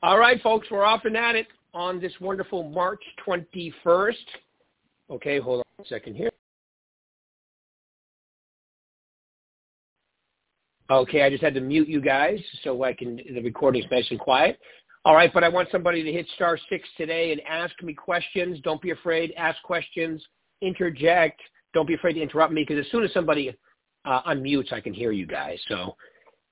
All 0.00 0.16
right, 0.16 0.40
folks, 0.42 0.68
we're 0.70 0.84
off 0.84 1.04
and 1.06 1.16
at 1.16 1.34
it 1.34 1.48
on 1.74 2.00
this 2.00 2.12
wonderful 2.20 2.62
March 2.70 3.02
21st. 3.26 4.14
Okay, 5.10 5.40
hold 5.40 5.58
on 5.58 5.84
a 5.84 5.88
second 5.88 6.14
here. 6.14 6.30
Okay, 10.88 11.22
I 11.22 11.30
just 11.30 11.42
had 11.42 11.52
to 11.54 11.60
mute 11.60 11.88
you 11.88 12.00
guys 12.00 12.38
so 12.62 12.84
I 12.84 12.94
can, 12.94 13.16
the 13.16 13.42
recording's 13.42 13.86
nice 13.90 14.06
and 14.10 14.20
quiet. 14.20 14.60
All 15.04 15.14
right, 15.14 15.32
but 15.34 15.42
I 15.42 15.48
want 15.48 15.68
somebody 15.72 16.04
to 16.04 16.12
hit 16.12 16.28
star 16.36 16.56
six 16.68 16.88
today 16.96 17.32
and 17.32 17.40
ask 17.48 17.74
me 17.82 17.92
questions. 17.92 18.60
Don't 18.62 18.80
be 18.80 18.90
afraid. 18.90 19.32
Ask 19.36 19.60
questions. 19.62 20.24
Interject. 20.62 21.40
Don't 21.74 21.88
be 21.88 21.94
afraid 21.94 22.14
to 22.14 22.22
interrupt 22.22 22.52
me 22.52 22.64
because 22.66 22.84
as 22.84 22.90
soon 22.92 23.02
as 23.02 23.12
somebody 23.12 23.52
uh, 24.04 24.22
unmutes, 24.22 24.72
I 24.72 24.80
can 24.80 24.94
hear 24.94 25.10
you 25.10 25.26
guys. 25.26 25.58
So, 25.66 25.96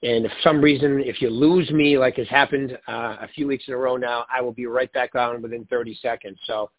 and 0.03 0.27
if 0.27 0.33
for 0.33 0.39
some 0.43 0.61
reason, 0.61 1.01
if 1.05 1.23
you 1.23 1.31
lose 1.31 1.71
me, 1.71 1.97
like 1.97 2.17
has 2.17 2.29
happened 2.29 2.79
uh, 2.87 3.17
a 3.21 3.29
few 3.35 3.47
weeks 3.47 3.65
in 3.67 3.75
a 3.75 3.77
row 3.77 3.97
now, 3.97 4.27
I 4.35 4.43
will 4.43 4.53
be 4.53 4.67
right 4.67 4.93
back 4.93 5.15
on 5.15 5.41
within 5.41 5.65
30 5.67 5.99
seconds. 6.03 6.39
So, 6.47 6.71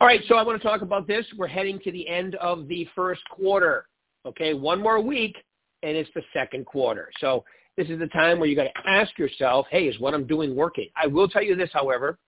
all 0.00 0.06
right, 0.06 0.20
so 0.28 0.36
I 0.36 0.42
want 0.42 0.60
to 0.60 0.66
talk 0.66 0.82
about 0.82 1.06
this. 1.06 1.24
We're 1.36 1.46
heading 1.46 1.78
to 1.80 1.92
the 1.92 2.06
end 2.08 2.34
of 2.36 2.68
the 2.68 2.86
first 2.94 3.22
quarter. 3.30 3.86
Okay, 4.26 4.54
one 4.54 4.80
more 4.80 5.00
week, 5.00 5.36
and 5.82 5.96
it's 5.96 6.10
the 6.14 6.22
second 6.32 6.66
quarter. 6.66 7.10
So 7.20 7.44
this 7.76 7.88
is 7.88 7.98
the 7.98 8.06
time 8.08 8.38
where 8.38 8.48
you 8.48 8.54
got 8.54 8.64
to 8.64 8.88
ask 8.88 9.18
yourself, 9.18 9.66
hey, 9.70 9.84
is 9.84 9.98
what 9.98 10.14
I'm 10.14 10.26
doing 10.26 10.54
working? 10.54 10.88
I 10.94 11.06
will 11.06 11.28
tell 11.28 11.42
you 11.42 11.56
this, 11.56 11.70
however. 11.72 12.18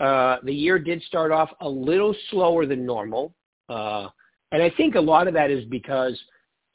Uh, 0.00 0.36
the 0.42 0.54
year 0.54 0.78
did 0.78 1.02
start 1.02 1.32
off 1.32 1.50
a 1.60 1.68
little 1.68 2.14
slower 2.30 2.66
than 2.66 2.84
normal. 2.84 3.34
Uh, 3.68 4.08
and 4.50 4.62
I 4.62 4.70
think 4.76 4.96
a 4.96 5.00
lot 5.00 5.28
of 5.28 5.34
that 5.34 5.50
is 5.50 5.64
because 5.66 6.20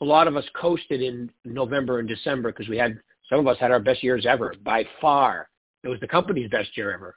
a 0.02 0.06
lot 0.06 0.28
of 0.28 0.36
us 0.36 0.46
coasted 0.60 1.02
in 1.02 1.32
November 1.46 2.00
and 2.00 2.08
December 2.08 2.52
because 2.52 2.70
we 2.70 2.78
had, 2.78 3.00
some 3.30 3.40
of 3.40 3.48
us 3.48 3.58
had 3.60 3.72
our 3.72 3.80
best 3.80 4.04
years 4.04 4.26
ever 4.28 4.54
by 4.64 4.86
far. 5.02 5.50
It 5.84 5.90
was 5.90 6.00
the 6.00 6.08
company's 6.08 6.50
best 6.50 6.76
year 6.76 6.94
ever. 6.94 7.16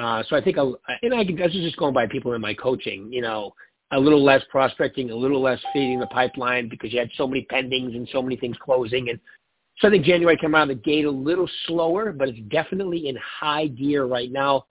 Uh, 0.00 0.22
so 0.28 0.36
I 0.36 0.42
think, 0.42 0.56
a, 0.56 0.72
and 1.02 1.14
I, 1.14 1.24
this 1.24 1.54
is 1.54 1.62
just 1.62 1.76
going 1.76 1.94
by 1.94 2.06
people 2.06 2.32
in 2.32 2.40
my 2.40 2.54
coaching, 2.54 3.12
you 3.12 3.20
know, 3.22 3.52
a 3.92 4.00
little 4.00 4.24
less 4.24 4.42
prospecting, 4.50 5.10
a 5.10 5.14
little 5.14 5.42
less 5.42 5.60
feeding 5.72 6.00
the 6.00 6.06
pipeline 6.06 6.68
because 6.68 6.92
you 6.92 6.98
had 6.98 7.10
so 7.16 7.26
many 7.26 7.46
pendings 7.50 7.94
and 7.94 8.08
so 8.10 8.22
many 8.22 8.36
things 8.36 8.56
closing. 8.64 9.10
And 9.10 9.20
so 9.78 9.88
I 9.88 9.90
think 9.90 10.04
January 10.04 10.36
came 10.36 10.54
out 10.54 10.62
of 10.62 10.68
the 10.68 10.82
gate 10.82 11.04
a 11.04 11.10
little 11.10 11.48
slower, 11.66 12.12
but 12.12 12.28
it's 12.28 12.38
definitely 12.48 13.08
in 13.08 13.16
high 13.16 13.66
gear 13.66 14.04
right 14.06 14.32
now. 14.32 14.66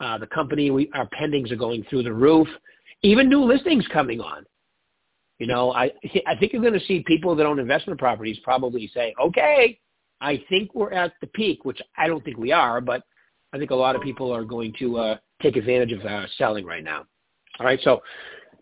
Uh, 0.00 0.18
the 0.18 0.26
company, 0.26 0.70
we, 0.70 0.90
our 0.94 1.08
pendings 1.08 1.50
are 1.52 1.56
going 1.56 1.84
through 1.88 2.02
the 2.02 2.12
roof. 2.12 2.48
Even 3.02 3.28
new 3.28 3.44
listings 3.44 3.86
coming 3.92 4.20
on. 4.20 4.44
You 5.38 5.46
know, 5.46 5.72
I 5.72 5.92
I 6.26 6.34
think 6.36 6.52
you're 6.52 6.62
going 6.62 6.78
to 6.78 6.86
see 6.86 7.04
people 7.06 7.36
that 7.36 7.46
own 7.46 7.58
investment 7.58 7.98
properties 7.98 8.38
probably 8.42 8.90
say, 8.94 9.14
okay, 9.20 9.78
I 10.20 10.42
think 10.48 10.74
we're 10.74 10.92
at 10.92 11.12
the 11.20 11.26
peak, 11.28 11.64
which 11.64 11.80
I 11.98 12.06
don't 12.06 12.24
think 12.24 12.38
we 12.38 12.52
are, 12.52 12.80
but 12.80 13.02
I 13.52 13.58
think 13.58 13.70
a 13.70 13.74
lot 13.74 13.96
of 13.96 14.02
people 14.02 14.32
are 14.34 14.44
going 14.44 14.74
to 14.78 14.98
uh, 14.98 15.16
take 15.42 15.56
advantage 15.56 15.92
of 15.92 16.04
uh, 16.04 16.26
selling 16.38 16.64
right 16.64 16.82
now. 16.82 17.04
All 17.58 17.66
right, 17.66 17.78
so 17.82 18.02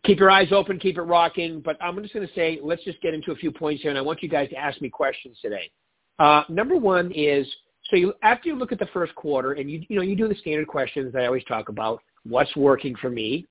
keep 0.04 0.18
your 0.18 0.30
eyes 0.30 0.48
open, 0.52 0.78
keep 0.78 0.98
it 0.98 1.02
rocking. 1.02 1.60
But 1.60 1.76
I'm 1.80 2.00
just 2.02 2.14
going 2.14 2.26
to 2.26 2.34
say, 2.34 2.58
let's 2.62 2.84
just 2.84 3.00
get 3.00 3.14
into 3.14 3.32
a 3.32 3.36
few 3.36 3.50
points 3.50 3.82
here, 3.82 3.90
and 3.90 3.98
I 3.98 4.02
want 4.02 4.22
you 4.22 4.28
guys 4.28 4.48
to 4.50 4.56
ask 4.56 4.80
me 4.80 4.88
questions 4.88 5.38
today. 5.40 5.70
Uh, 6.18 6.42
number 6.48 6.76
one 6.76 7.10
is, 7.12 7.46
so 7.90 7.96
you, 7.96 8.14
after 8.22 8.48
you 8.48 8.56
look 8.56 8.72
at 8.72 8.78
the 8.78 8.88
first 8.92 9.14
quarter, 9.14 9.52
and 9.52 9.70
you 9.70 9.82
you 9.88 9.96
know 9.96 10.02
you 10.02 10.16
do 10.16 10.28
the 10.28 10.34
standard 10.36 10.68
questions 10.68 11.12
that 11.12 11.22
I 11.22 11.26
always 11.26 11.44
talk 11.44 11.68
about: 11.68 12.00
what's 12.24 12.54
working 12.56 12.94
for 12.96 13.10
me, 13.10 13.46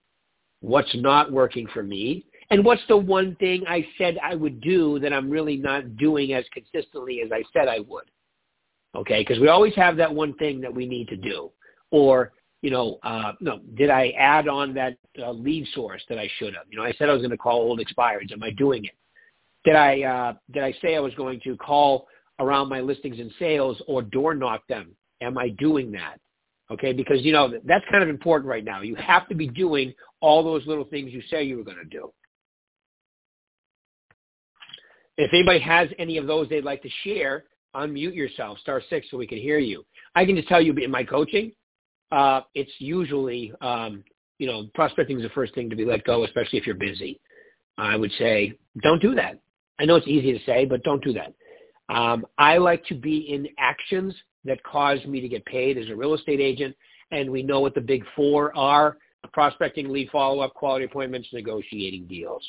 what's 0.62 0.94
not 0.96 1.32
working 1.32 1.68
for 1.74 1.84
me, 1.84 2.26
and 2.54 2.64
what's 2.64 2.84
the 2.88 2.96
one 2.96 3.36
thing 3.38 3.64
I 3.68 3.84
said 3.98 4.20
I 4.22 4.36
would 4.36 4.62
do 4.62 5.00
that 5.00 5.12
I'm 5.12 5.28
really 5.28 5.58
not 5.58 5.98
doing 5.98 6.34
as 6.34 6.46
consistently 6.54 7.22
as 7.26 7.32
I 7.32 7.42
said 7.52 7.68
I 7.68 7.80
would. 7.80 8.04
Okay, 8.96 9.22
because 9.22 9.40
we 9.40 9.48
always 9.48 9.74
have 9.74 9.98
that 9.98 10.14
one 10.14 10.36
thing 10.36 10.62
that 10.62 10.72
we 10.72 10.86
need 10.86 11.08
to 11.08 11.18
do, 11.18 11.50
or 11.90 12.32
you 12.62 12.70
know, 12.70 13.00
uh, 13.02 13.32
no, 13.42 13.60
did 13.74 13.90
I 13.90 14.10
add 14.20 14.48
on 14.48 14.72
that 14.76 14.98
uh, 15.18 15.32
lead 15.32 15.68
source 15.74 16.04
that 16.10 16.20
I 16.20 16.30
should 16.38 16.54
have? 16.54 16.66
You 16.70 16.78
know, 16.78 16.84
I 16.84 16.94
said 16.94 17.10
I 17.10 17.14
was 17.14 17.24
going 17.24 17.32
to 17.32 17.38
call 17.38 17.60
old 17.60 17.80
expireds. 17.80 18.32
Am 18.32 18.44
I 18.44 18.52
doing 18.52 18.86
it? 18.86 18.94
Did 19.66 19.76
I 19.76 20.04
uh, 20.04 20.34
did 20.52 20.62
I 20.62 20.76
say 20.80 20.96
I 20.96 21.00
was 21.00 21.16
going 21.16 21.42
to 21.46 21.58
call 21.58 22.08
around 22.38 22.70
my 22.70 22.82
listings 22.82 23.20
and 23.20 23.32
sales 23.40 23.82
or 23.88 24.04
door 24.04 24.36
knock 24.36 24.68
them? 24.68 24.92
Am 25.22 25.40
I 25.40 25.50
doing 25.50 25.92
that? 25.94 26.20
Okay, 26.70 26.94
because 26.94 27.24
you 27.24 27.32
know 27.32 27.52
that's 27.66 27.86
kind 27.90 28.04
of 28.04 28.10
important 28.10 28.48
right 28.48 28.64
now. 28.64 28.82
You 28.82 28.94
have 28.98 29.28
to 29.30 29.34
be 29.34 29.48
doing 29.48 29.92
all 30.20 30.44
those 30.44 30.68
little 30.68 30.86
things 30.86 31.12
you 31.12 31.24
say 31.32 31.44
you 31.44 31.58
were 31.58 31.64
going 31.64 31.78
to 31.78 31.84
do. 31.86 32.14
If 35.18 35.32
anybody 35.34 35.60
has 35.60 35.90
any 36.00 36.18
of 36.18 36.28
those 36.28 36.50
they'd 36.50 36.64
like 36.64 36.82
to 36.84 36.90
share, 37.04 37.46
unmute 37.76 38.16
yourself, 38.16 38.60
star 38.60 38.82
six, 38.90 39.08
so 39.10 39.18
we 39.18 39.28
can 39.28 39.38
hear 39.38 39.60
you. 39.60 39.86
I 40.16 40.26
can 40.26 40.36
just 40.36 40.48
tell 40.48 40.62
you 40.62 40.74
in 40.74 40.92
my 40.92 41.04
coaching, 41.04 41.52
uh, 42.12 42.42
it's 42.54 42.72
usually, 42.80 43.54
um, 43.62 44.04
you 44.38 44.48
know, 44.48 44.68
prospecting 44.76 45.18
is 45.18 45.24
the 45.24 45.30
first 45.30 45.56
thing 45.56 45.70
to 45.70 45.76
be 45.76 45.86
let 45.86 46.04
go, 46.04 46.24
especially 46.24 46.60
if 46.60 46.66
you're 46.66 46.76
busy. 46.76 47.20
I 47.78 47.96
would 47.96 48.12
say, 48.20 48.54
don't 48.82 49.02
do 49.02 49.16
that. 49.16 49.40
I 49.80 49.86
know 49.86 49.96
it's 49.96 50.08
easy 50.08 50.38
to 50.38 50.46
say, 50.46 50.66
but 50.66 50.84
don't 50.84 51.04
do 51.04 51.14
that. 51.14 51.34
Um, 51.90 52.26
I 52.38 52.58
like 52.58 52.86
to 52.86 52.96
be 52.96 53.18
in 53.34 53.48
actions 53.58 54.14
that 54.46 54.62
cause 54.64 55.04
me 55.06 55.22
to 55.22 55.28
get 55.28 55.46
paid 55.46 55.78
as 55.78 55.90
a 55.90 55.96
real 55.96 56.14
estate 56.14 56.40
agent, 56.40 56.76
and 57.12 57.30
we 57.30 57.44
know 57.44 57.60
what 57.60 57.76
the 57.76 57.82
big 57.82 58.04
four 58.16 58.56
are: 58.56 58.98
prospecting, 59.32 59.90
lead 59.90 60.10
follow-up, 60.12 60.54
quality 60.54 60.86
appointments, 60.86 61.28
negotiating 61.34 62.06
deals. 62.08 62.44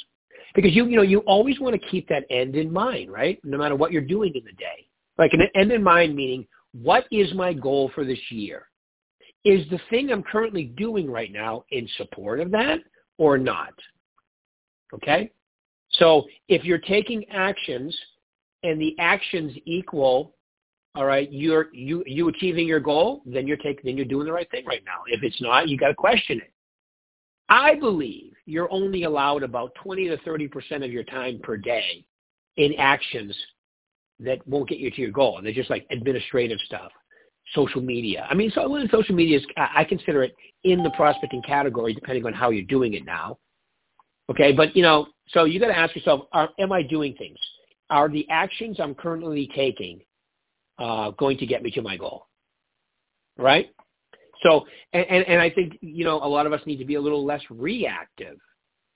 Because 0.55 0.75
you, 0.75 0.87
you 0.87 0.97
know, 0.97 1.03
you 1.03 1.21
always 1.21 1.59
want 1.59 1.81
to 1.81 1.89
keep 1.89 2.09
that 2.09 2.25
end 2.31 2.55
in 2.55 2.73
mind, 2.73 3.11
right? 3.11 3.41
No 3.45 3.59
matter 3.59 3.75
what 3.75 3.93
you're 3.93 4.03
doing 4.03 4.33
in 4.35 4.45
the 4.45 4.53
day. 4.53 4.87
Like 5.19 5.33
an 5.33 5.43
end 5.55 5.73
in 5.73 5.83
mind 5.83 6.15
meaning, 6.15 6.47
what 6.73 7.07
is 7.11 7.33
my 7.35 7.53
goal 7.53 7.91
for 7.95 8.05
this 8.05 8.19
year? 8.31 8.69
is 9.45 9.69
the 9.71 9.79
thing 9.91 10.11
I'm 10.11 10.23
currently 10.23 10.65
doing 10.65 11.11
right 11.11 11.31
now 11.31 11.65
in 11.71 11.89
support 11.97 12.41
of 12.41 12.51
that 12.53 12.81
or 13.19 13.39
not? 13.39 13.75
Okay? 14.93 15.31
So 15.91 16.25
if 16.49 16.65
you're 16.65 16.79
taking 16.79 17.29
actions 17.31 17.97
and 18.63 18.81
the 18.81 18.97
actions 18.99 19.53
equal, 19.67 20.35
all 20.97 21.05
right, 21.05 21.31
you're 21.31 21.69
you 21.75 22.05
you 22.07 22.29
achieving 22.29 22.67
your 22.67 22.81
goal, 22.81 23.23
then 23.27 23.47
you're 23.47 23.57
taking 23.57 23.83
then 23.85 23.97
you're 23.97 24.07
doing 24.07 24.27
the 24.27 24.33
right 24.33 24.51
thing 24.51 24.65
right 24.65 24.83
now. 24.87 25.03
If 25.09 25.23
it's 25.23 25.41
not, 25.43 25.69
you 25.69 25.77
got 25.77 25.89
to 25.89 25.95
question 25.95 26.39
it. 26.39 26.53
I 27.49 27.75
believe 27.75 28.33
you're 28.47 28.71
only 28.71 29.05
allowed 29.05 29.43
about 29.43 29.75
20 29.83 30.09
to 30.09 30.17
30 30.19 30.49
percent 30.49 30.85
of 30.85 30.91
your 30.91 31.05
time 31.05 31.41
per 31.43 31.57
day 31.57 32.05
in 32.57 32.75
actions 32.79 33.37
that 34.21 34.47
won't 34.47 34.69
get 34.69 34.79
you 34.79 34.91
to 34.91 35.01
your 35.01 35.11
goal. 35.11 35.39
And 35.39 35.47
They're 35.47 35.53
just 35.53 35.71
like 35.71 35.87
administrative 35.91 36.59
stuff 36.67 36.93
social 37.53 37.81
media. 37.81 38.27
I 38.31 38.35
mean, 38.35 38.51
so 38.55 38.79
social 38.91 39.15
media 39.15 39.39
is, 39.39 39.45
I 39.57 39.85
consider 39.85 40.23
it 40.23 40.35
in 40.65 40.83
the 40.83 40.91
prospecting 40.91 41.43
category, 41.43 41.93
depending 41.93 42.25
on 42.25 42.33
how 42.33 42.51
you're 42.51 42.65
doing 42.65 42.95
it 42.95 43.05
now. 43.05 43.39
Okay, 44.31 44.53
but 44.53 44.75
you 44.75 44.83
know, 44.83 45.09
so 45.29 45.45
you 45.45 45.61
got 45.61 45.69
to 45.69 45.77
ask 45.77 45.95
yourself: 45.95 46.23
are, 46.33 46.49
Am 46.59 46.73
I 46.73 46.83
doing 46.83 47.15
things? 47.15 47.39
Are 47.91 48.09
the 48.09 48.27
actions 48.31 48.81
I'm 48.81 48.95
currently 48.95 49.51
taking 49.55 50.01
uh, 50.79 51.11
going 51.11 51.37
to 51.39 51.47
get 51.47 51.63
me 51.63 51.71
to 51.73 51.83
my 51.83 51.99
goal? 51.99 52.27
Right. 53.37 53.69
So, 54.45 54.67
and, 54.93 55.07
and, 55.09 55.27
and 55.27 55.41
I 55.41 55.51
think 55.51 55.79
you 55.81 56.05
know 56.05 56.17
a 56.17 56.29
lot 56.29 56.47
of 56.47 56.53
us 56.53 56.61
need 56.67 56.77
to 56.79 56.85
be 56.85 56.97
a 56.97 57.01
little 57.01 57.25
less 57.25 57.43
reactive, 57.51 58.37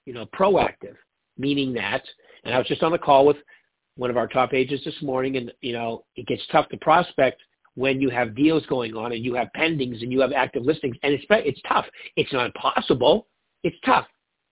you 0.04 0.12
know, 0.12 0.26
proactive, 0.26 0.96
meaning 1.36 1.72
that. 1.74 2.02
And 2.44 2.54
I 2.54 2.58
was 2.58 2.66
just 2.66 2.82
on 2.82 2.92
the 2.92 2.98
call 2.98 3.26
with 3.26 3.36
one 3.96 4.10
of 4.10 4.16
our 4.16 4.28
top 4.28 4.54
agents 4.54 4.84
this 4.84 5.00
morning, 5.02 5.36
and 5.36 5.52
you 5.60 5.72
know, 5.72 6.04
it 6.16 6.26
gets 6.26 6.42
tough 6.52 6.68
to 6.68 6.76
prospect 6.78 7.40
when 7.78 8.00
you 8.00 8.10
have 8.10 8.34
deals 8.34 8.66
going 8.66 8.96
on 8.96 9.12
and 9.12 9.24
you 9.24 9.34
have 9.34 9.48
pendings 9.56 10.02
and 10.02 10.10
you 10.10 10.20
have 10.20 10.32
active 10.32 10.64
listings. 10.64 10.96
And 11.04 11.14
it's, 11.14 11.24
it's 11.30 11.60
tough. 11.68 11.86
It's 12.16 12.32
not 12.32 12.46
impossible. 12.46 13.28
It's 13.62 13.76
tough. 13.86 14.04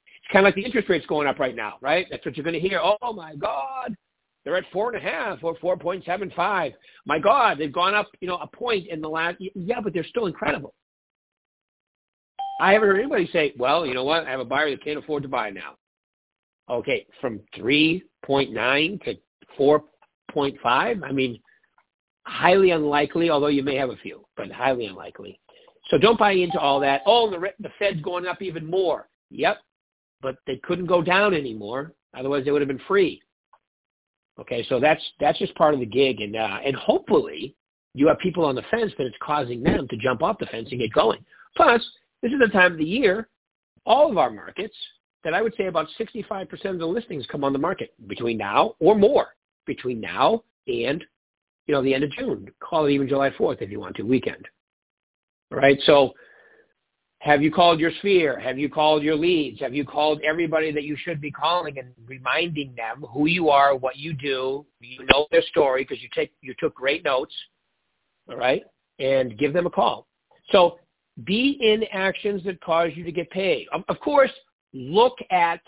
It's 0.06 0.32
kind 0.32 0.46
of 0.46 0.48
like 0.48 0.54
the 0.54 0.64
interest 0.64 0.88
rates 0.88 1.04
going 1.06 1.26
up 1.26 1.40
right 1.40 1.56
now, 1.56 1.74
right? 1.80 2.06
That's 2.08 2.24
what 2.24 2.36
you're 2.36 2.44
going 2.44 2.60
to 2.60 2.60
hear. 2.60 2.80
Oh, 2.80 3.12
my 3.12 3.34
God. 3.34 3.96
They're 4.44 4.56
at 4.56 4.64
four 4.72 4.94
and 4.94 5.04
a 5.04 5.10
half 5.10 5.42
or 5.42 5.56
4.75. 5.56 6.72
My 7.04 7.18
God, 7.18 7.58
they've 7.58 7.72
gone 7.72 7.94
up, 7.94 8.08
you 8.20 8.28
know, 8.28 8.36
a 8.36 8.46
point 8.46 8.86
in 8.86 9.00
the 9.00 9.08
last. 9.08 9.38
Yeah, 9.40 9.80
but 9.80 9.92
they're 9.92 10.04
still 10.04 10.26
incredible. 10.26 10.72
I 12.60 12.72
haven't 12.72 12.88
heard 12.88 13.00
anybody 13.00 13.28
say, 13.32 13.52
well, 13.58 13.86
you 13.86 13.94
know 13.94 14.04
what? 14.04 14.26
I 14.26 14.30
have 14.30 14.40
a 14.40 14.44
buyer 14.44 14.70
that 14.70 14.82
can't 14.82 14.98
afford 14.98 15.22
to 15.24 15.28
buy 15.28 15.50
now. 15.50 15.74
Okay, 16.68 17.06
from 17.20 17.40
3.9 17.56 19.04
to 19.04 19.14
4.5. 19.58 21.02
I 21.04 21.12
mean, 21.12 21.38
highly 22.26 22.70
unlikely, 22.70 23.30
although 23.30 23.46
you 23.46 23.62
may 23.62 23.76
have 23.76 23.90
a 23.90 23.96
few, 23.96 24.26
but 24.36 24.50
highly 24.50 24.86
unlikely. 24.86 25.38
So 25.90 25.98
don't 25.98 26.18
buy 26.18 26.32
into 26.32 26.58
all 26.58 26.80
that. 26.80 27.02
Oh, 27.06 27.30
the, 27.30 27.38
the 27.60 27.70
Fed's 27.78 28.00
going 28.00 28.26
up 28.26 28.42
even 28.42 28.68
more. 28.68 29.08
Yep, 29.30 29.58
but 30.22 30.36
they 30.46 30.56
couldn't 30.64 30.86
go 30.86 31.02
down 31.02 31.34
anymore. 31.34 31.92
Otherwise, 32.16 32.44
they 32.44 32.50
would 32.50 32.62
have 32.62 32.68
been 32.68 32.80
free. 32.88 33.20
Okay, 34.40 34.66
so 34.68 34.80
that's 34.80 35.02
that's 35.20 35.38
just 35.38 35.54
part 35.54 35.74
of 35.74 35.80
the 35.80 35.86
gig, 35.86 36.20
and 36.20 36.36
uh, 36.36 36.58
and 36.64 36.76
hopefully 36.76 37.54
you 37.94 38.06
have 38.08 38.18
people 38.18 38.44
on 38.44 38.54
the 38.54 38.62
fence 38.70 38.92
that 38.98 39.06
it's 39.06 39.16
causing 39.22 39.62
them 39.62 39.88
to 39.88 39.96
jump 39.96 40.22
off 40.22 40.38
the 40.38 40.46
fence 40.46 40.68
and 40.70 40.80
get 40.80 40.92
going. 40.92 41.24
Plus, 41.56 41.82
this 42.22 42.32
is 42.32 42.38
the 42.38 42.48
time 42.48 42.72
of 42.72 42.78
the 42.78 42.84
year, 42.84 43.28
all 43.84 44.10
of 44.10 44.18
our 44.18 44.30
markets, 44.30 44.74
that 45.24 45.34
I 45.34 45.42
would 45.42 45.54
say 45.56 45.66
about 45.66 45.88
65% 45.98 46.50
of 46.66 46.78
the 46.78 46.86
listings 46.86 47.26
come 47.30 47.44
on 47.44 47.52
the 47.52 47.58
market 47.58 47.94
between 48.06 48.38
now 48.38 48.74
or 48.78 48.94
more, 48.94 49.28
between 49.66 50.00
now 50.00 50.42
and 50.68 51.04
you 51.66 51.74
know, 51.74 51.82
the 51.82 51.94
end 51.94 52.04
of 52.04 52.10
June. 52.12 52.48
Call 52.60 52.86
it 52.86 52.92
even 52.92 53.08
July 53.08 53.30
4th 53.30 53.60
if 53.60 53.70
you 53.70 53.80
want 53.80 53.96
to, 53.96 54.02
weekend. 54.02 54.46
All 55.52 55.58
right. 55.58 55.78
So 55.84 56.14
have 57.20 57.42
you 57.42 57.50
called 57.50 57.80
your 57.80 57.90
sphere? 57.98 58.38
Have 58.38 58.58
you 58.58 58.68
called 58.68 59.02
your 59.02 59.16
leads? 59.16 59.60
Have 59.60 59.74
you 59.74 59.84
called 59.84 60.20
everybody 60.22 60.70
that 60.72 60.84
you 60.84 60.96
should 60.96 61.20
be 61.20 61.30
calling 61.30 61.78
and 61.78 61.88
reminding 62.06 62.74
them 62.76 63.04
who 63.10 63.26
you 63.26 63.48
are, 63.48 63.74
what 63.74 63.96
you 63.96 64.12
do? 64.12 64.64
You 64.80 65.06
know 65.12 65.26
their 65.30 65.42
story 65.42 65.82
because 65.82 66.02
you 66.02 66.08
take 66.14 66.32
you 66.40 66.54
took 66.58 66.74
great 66.74 67.04
notes. 67.04 67.34
All 68.28 68.36
right, 68.36 68.62
and 68.98 69.38
give 69.38 69.52
them 69.52 69.66
a 69.66 69.70
call. 69.70 70.06
So 70.50 70.78
be 71.24 71.58
in 71.60 71.84
actions 71.92 72.42
that 72.44 72.60
cause 72.60 72.90
you 72.94 73.04
to 73.04 73.12
get 73.12 73.30
paid. 73.30 73.66
Of, 73.72 73.82
of 73.88 73.98
course, 74.00 74.30
look 74.72 75.16
at 75.30 75.60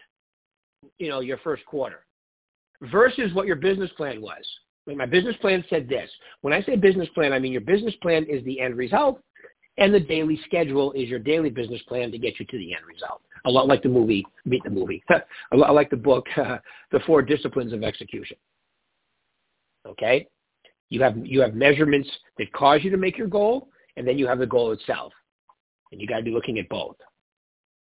you 0.99 1.09
know 1.09 1.21
your 1.21 1.39
first 1.39 1.65
quarter 1.67 2.05
versus 2.83 3.33
what 3.35 3.47
your 3.47 3.57
business 3.57 3.91
plan 3.97 4.21
was. 4.21 4.45
my 4.87 5.07
business 5.07 5.37
plan 5.41 5.65
said 5.69 5.89
this. 5.89 6.11
When 6.43 6.53
I 6.53 6.63
say 6.63 6.77
business 6.77 7.09
plan, 7.15 7.33
I 7.33 7.39
mean 7.39 7.53
your 7.53 7.63
business 7.63 7.95
plan 8.03 8.25
is 8.25 8.45
the 8.45 8.61
end 8.61 8.77
result 8.77 9.21
and 9.79 9.95
the 9.95 10.01
daily 10.01 10.39
schedule 10.45 10.93
is 10.93 11.09
your 11.09 11.21
daily 11.21 11.51
business 11.51 11.81
plan 11.83 12.11
to 12.11 12.19
get 12.19 12.39
you 12.39 12.47
to 12.47 12.59
the 12.59 12.75
end 12.75 12.85
result. 12.87 13.23
A 13.45 13.51
lot 13.51 13.69
like 13.69 13.83
the 13.83 13.89
movie, 13.89 14.27
meet 14.45 14.63
the 14.65 14.71
movie. 14.71 15.03
a 15.53 15.57
lot 15.57 15.75
like 15.75 15.89
the 15.89 15.97
book, 15.97 16.27
The 16.91 17.01
Four 17.07 17.23
Disciplines 17.23 17.73
of 17.73 17.85
Execution. 17.85 18.37
Okay? 19.87 20.27
You 20.91 21.01
have, 21.03 21.17
you 21.25 21.41
have 21.41 21.55
measurements 21.55 22.11
that 22.39 22.53
cause 22.53 22.81
you 22.83 22.91
to 22.91 22.97
make 22.97 23.17
your 23.17 23.29
goal, 23.29 23.69
and 23.97 24.07
then 24.07 24.19
you 24.19 24.27
have 24.27 24.41
the 24.41 24.47
goal 24.47 24.73
itself. 24.73 25.13
And 25.93 26.01
you 26.01 26.07
got 26.07 26.19
to 26.19 26.23
be 26.23 26.31
looking 26.31 26.59
at 26.59 26.69
both. 26.69 26.97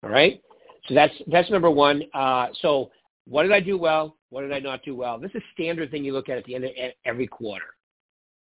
All 0.03 0.09
right? 0.09 0.41
So 0.87 0.93
that's, 0.93 1.13
that's 1.27 1.49
number 1.49 1.69
one. 1.69 2.03
Uh, 2.13 2.47
so 2.61 2.91
what 3.25 3.43
did 3.43 3.51
I 3.51 3.59
do 3.59 3.77
well? 3.77 4.17
What 4.29 4.41
did 4.41 4.51
I 4.51 4.59
not 4.59 4.83
do 4.83 4.95
well? 4.95 5.19
This 5.19 5.31
is 5.33 5.41
standard 5.53 5.91
thing 5.91 6.03
you 6.03 6.13
look 6.13 6.29
at 6.29 6.37
at 6.37 6.45
the 6.45 6.55
end 6.55 6.65
of 6.65 6.71
every 7.05 7.27
quarter. 7.27 7.65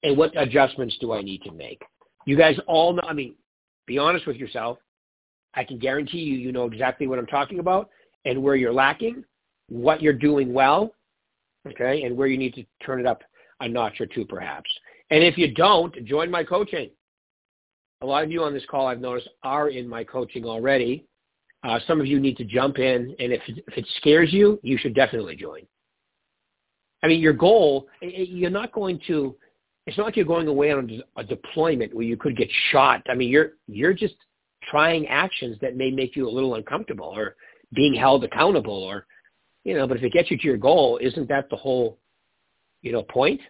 And 0.04 0.18
what 0.18 0.32
adjustments 0.36 0.98
do 1.00 1.14
I 1.14 1.22
need 1.22 1.42
to 1.44 1.52
make? 1.52 1.82
You 2.26 2.38
guys 2.38 2.58
all 2.68 2.94
know, 2.94 3.04
I 3.04 3.14
mean, 3.14 3.36
be 3.86 3.98
honest 3.98 4.26
with 4.26 4.38
yourself. 4.38 4.78
I 5.54 5.64
can 5.64 5.78
guarantee 5.78 6.20
you, 6.20 6.38
you 6.38 6.52
know 6.52 6.66
exactly 6.66 7.08
what 7.08 7.20
I'm 7.20 7.28
talking 7.28 7.60
about 7.60 7.90
and 8.26 8.42
where 8.42 8.56
you're 8.56 8.74
lacking, 8.74 9.24
what 9.70 10.02
you're 10.02 10.14
doing 10.14 10.54
well, 10.54 10.94
okay, 11.68 12.04
and 12.04 12.18
where 12.18 12.28
you 12.28 12.38
need 12.38 12.54
to 12.56 12.64
turn 12.84 13.00
it 13.00 13.06
up 13.06 13.22
a 13.60 13.68
notch 13.68 14.02
or 14.02 14.06
two 14.06 14.26
perhaps. 14.26 14.70
And 15.10 15.24
if 15.24 15.38
you 15.38 15.54
don't, 15.54 15.94
join 16.06 16.32
my 16.32 16.44
coaching. 16.44 16.90
A 18.04 18.06
lot 18.06 18.24
of 18.24 18.32
you 18.32 18.44
on 18.44 18.54
this 18.54 18.66
call 18.70 18.86
I've 18.88 19.00
noticed 19.00 19.30
are 19.44 19.70
in 19.70 19.88
my 19.88 20.04
coaching 20.04 20.46
already. 20.46 21.06
Uh, 21.64 21.80
some 21.88 22.02
of 22.02 22.06
you 22.06 22.20
need 22.20 22.36
to 22.38 22.44
jump 22.44 22.78
in, 22.78 23.16
and 23.18 23.32
if, 23.32 23.42
if 23.48 23.78
it 23.78 23.88
scares 23.98 24.34
you, 24.34 24.60
you 24.62 24.78
should 24.78 24.94
definitely 24.94 25.38
join. 25.38 25.62
I 27.02 27.08
mean, 27.08 27.22
your 27.22 27.34
goal, 27.34 27.88
you're 28.02 28.50
not 28.50 28.74
going 28.74 29.00
to 29.08 29.36
it's 29.86 29.98
not 29.98 30.06
like 30.06 30.16
you're 30.16 30.26
going 30.26 30.48
away 30.48 30.72
on 30.72 31.02
a 31.18 31.24
deployment 31.24 31.94
where 31.94 32.06
you 32.06 32.16
could 32.16 32.38
get 32.38 32.50
shot. 32.72 33.02
I 33.10 33.16
mean, 33.16 33.30
you're 33.30 33.54
you're 33.68 33.94
just 33.94 34.16
trying 34.70 35.08
actions 35.08 35.58
that 35.62 35.76
may 35.76 35.92
make 35.92 36.16
you 36.16 36.28
a 36.28 36.32
little 36.32 36.56
uncomfortable 36.56 37.14
or 37.14 37.36
being 37.74 37.94
held 37.94 38.24
accountable 38.24 38.84
or 38.84 39.06
you 39.66 39.76
know, 39.76 39.88
but 39.88 39.98
if 39.98 40.04
it 40.04 40.14
gets 40.14 40.30
you 40.30 40.38
to 40.38 40.44
your 40.44 40.58
goal, 40.58 41.00
isn't 41.02 41.28
that 41.30 41.50
the 41.50 41.56
whole 41.56 42.00
you 42.82 42.92
know 42.92 43.04
point? 43.04 43.42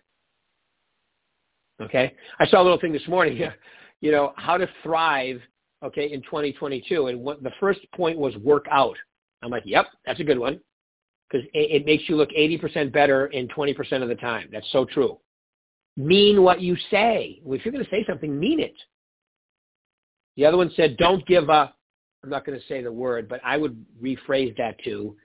Okay. 1.82 2.14
I 2.40 2.46
saw 2.48 2.62
a 2.62 2.64
little 2.64 2.80
thing 2.80 2.94
this 2.94 3.08
morning, 3.08 3.38
you 4.04 4.12
know, 4.12 4.34
how 4.36 4.58
to 4.58 4.68
thrive 4.84 5.42
okay 5.84 6.12
in 6.12 6.22
2022 6.22 7.08
and 7.08 7.20
what 7.20 7.42
the 7.44 7.52
first 7.60 7.80
point 7.96 8.18
was 8.18 8.36
work 8.38 8.66
out. 8.72 8.98
I'm 9.42 9.50
like, 9.50 9.64
"Yep, 9.66 9.88
that's 10.06 10.20
a 10.20 10.24
good 10.24 10.40
one." 10.40 10.60
Cuz 11.32 11.42
it, 11.54 11.72
it 11.72 11.86
makes 11.86 12.08
you 12.08 12.16
look 12.16 12.30
80% 12.32 12.92
better 12.92 13.28
in 13.28 13.48
20% 13.48 14.04
of 14.04 14.10
the 14.10 14.16
time. 14.16 14.50
That's 14.52 14.72
so 14.72 14.86
true 14.86 15.20
mean 15.98 16.42
what 16.44 16.62
you 16.62 16.76
say. 16.90 17.42
If 17.46 17.66
you're 17.66 17.72
going 17.72 17.84
to 17.84 17.90
say 17.90 18.06
something, 18.08 18.38
mean 18.38 18.60
it. 18.60 18.76
The 20.36 20.46
other 20.46 20.58
one 20.58 20.72
said, 20.76 20.98
don't 20.98 21.26
give 21.28 21.50
up. 21.50 21.78
I'm 22.24 22.30
not 22.30 22.46
going 22.46 22.60
to 22.60 22.66
say 22.68 22.82
the 22.82 22.92
word, 22.92 23.28
but 23.28 23.42
I 23.44 23.58
would 23.58 23.86
rephrase 24.02 24.56
that 24.58 24.82
to 24.86 25.16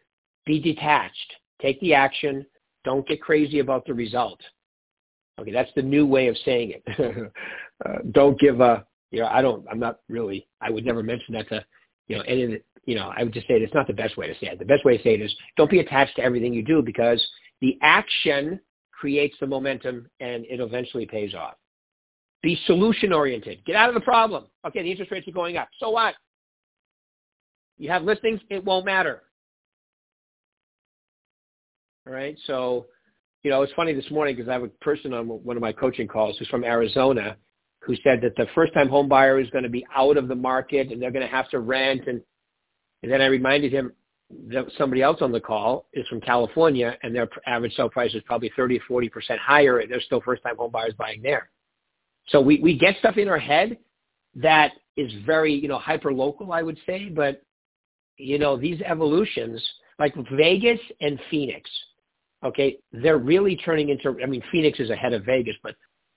be 0.45 0.61
detached. 0.61 1.33
Take 1.63 1.81
the 1.81 1.95
action. 1.95 2.45
Don't 2.85 3.07
get 3.07 3.23
crazy 3.23 3.61
about 3.61 3.87
the 3.87 3.95
result. 3.95 4.41
Okay, 5.41 5.53
that's 5.53 5.71
the 5.77 5.83
new 5.83 6.05
way 6.05 6.27
of 6.27 6.37
saying 6.45 6.75
it. 6.75 7.33
uh, 7.85 7.99
don't 8.13 8.39
give 8.39 8.61
a, 8.61 8.85
you 9.11 9.21
know, 9.21 9.27
I 9.27 9.43
don't, 9.43 9.65
I'm 9.71 9.79
not 9.79 10.01
really, 10.09 10.49
I 10.61 10.71
would 10.71 10.85
never 10.85 11.03
mention 11.03 11.35
that 11.35 11.49
to, 11.49 11.65
you 12.09 12.17
know, 12.17 12.23
any 12.27 12.43
of 12.45 12.51
the, 12.51 12.63
you 12.85 12.95
know, 12.95 13.13
I 13.15 13.23
would 13.23 13.35
just 13.35 13.47
say 13.47 13.55
it's 13.55 13.75
not 13.75 13.87
the 13.87 13.93
best 13.93 14.17
way 14.17 14.27
to 14.27 14.35
say 14.35 14.49
it. 14.49 14.59
The 14.59 14.65
best 14.65 14.85
way 14.85 14.97
to 14.97 15.03
say 15.03 15.15
it 15.15 15.21
is 15.21 15.35
don't 15.57 15.71
be 15.71 15.81
attached 15.81 16.17
to 16.17 16.23
everything 16.23 16.55
you 16.55 16.63
do 16.63 16.83
because 16.83 17.25
the 17.61 17.79
action 17.83 18.61
creates 18.93 19.37
the 19.41 19.47
momentum 19.47 20.09
and 20.21 20.45
it 20.47 20.61
eventually 20.61 21.07
pays 21.07 21.35
off. 21.35 21.55
Be 22.43 22.59
solution 22.67 23.13
oriented. 23.13 23.65
Get 23.67 23.77
out 23.77 23.89
of 23.89 23.95
the 23.95 24.01
problem. 24.01 24.45
Okay, 24.67 24.83
the 24.83 24.91
interest 24.91 25.11
rates 25.11 25.29
are 25.29 25.33
going 25.33 25.57
up. 25.57 25.69
So 25.79 25.91
what? 25.91 26.15
You 27.79 27.91
have 27.91 28.03
listings, 28.03 28.41
it 28.51 28.65
won't 28.65 28.87
matter. 28.87 29.23
All 32.07 32.13
right. 32.13 32.37
So, 32.47 32.87
you 33.43 33.51
know, 33.51 33.63
it's 33.63 33.73
funny 33.75 33.93
this 33.93 34.11
morning 34.11 34.35
because 34.35 34.49
I 34.49 34.55
have 34.55 34.63
a 34.63 34.69
person 34.69 35.13
on 35.13 35.27
one 35.27 35.57
of 35.57 35.61
my 35.61 35.73
coaching 35.73 36.09
calls 36.09 36.39
who's 36.39 36.49
from 36.49 36.65
Arizona 36.65 37.37
who 37.89 37.97
said 38.05 38.21
that 38.21 38.37
the 38.37 38.47
first 38.55 38.75
time 38.75 38.87
home 38.87 39.09
buyer 39.09 39.41
is 39.41 39.49
going 39.49 39.65
to 39.65 39.71
be 39.71 39.85
out 39.97 40.19
of 40.19 40.29
the 40.29 40.35
market 40.35 40.93
and 40.93 41.01
they're 41.01 41.11
going 41.11 41.27
to 41.27 41.35
have 41.35 41.49
to 41.49 41.59
rent. 41.59 42.03
And, 42.07 42.21
and 43.03 43.11
then 43.11 43.23
I 43.23 43.27
reminded 43.27 43.73
him, 43.73 43.93
that 44.51 44.67
somebody 44.77 45.01
else 45.01 45.23
on 45.23 45.33
the 45.33 45.41
call 45.41 45.87
is 45.95 46.07
from 46.07 46.21
California 46.21 46.99
and 47.03 47.15
their 47.15 47.31
average 47.47 47.75
sale 47.75 47.89
price 47.89 48.13
is 48.13 48.23
probably 48.27 48.53
30 48.55 48.79
or 48.91 49.03
40% 49.03 49.39
higher 49.39 49.79
and 49.79 49.91
they're 49.91 50.03
still 50.03 50.21
first 50.21 50.43
time 50.43 50.59
home 50.59 50.71
buyers 50.71 50.93
buying 50.99 51.23
there. 51.23 51.49
So 52.29 52.39
we, 52.39 52.61
we 52.61 52.77
get 52.77 52.99
stuff 52.99 53.17
in 53.17 53.27
our 53.27 53.39
head 53.39 53.79
that 54.35 54.73
is 54.99 55.11
very, 55.25 55.55
you 55.55 55.67
know, 55.67 55.79
hyper 55.79 56.13
local, 56.13 56.53
I 56.53 56.61
would 56.61 56.77
say, 56.85 57.09
but 57.09 57.41
you 58.19 58.39
know, 58.39 58.55
these 58.55 58.83
evolutions 58.83 59.67
like 59.99 60.15
Vegas 60.37 60.81
and 61.01 61.19
Phoenix, 61.31 61.71
okay, 62.45 62.77
they're 62.93 63.17
really 63.17 63.57
turning 63.57 63.89
into, 63.89 64.15
I 64.23 64.27
mean, 64.27 64.43
Phoenix 64.53 64.79
is 64.79 64.91
ahead 64.91 65.15
of 65.15 65.25
Vegas, 65.25 65.57
but 65.63 65.75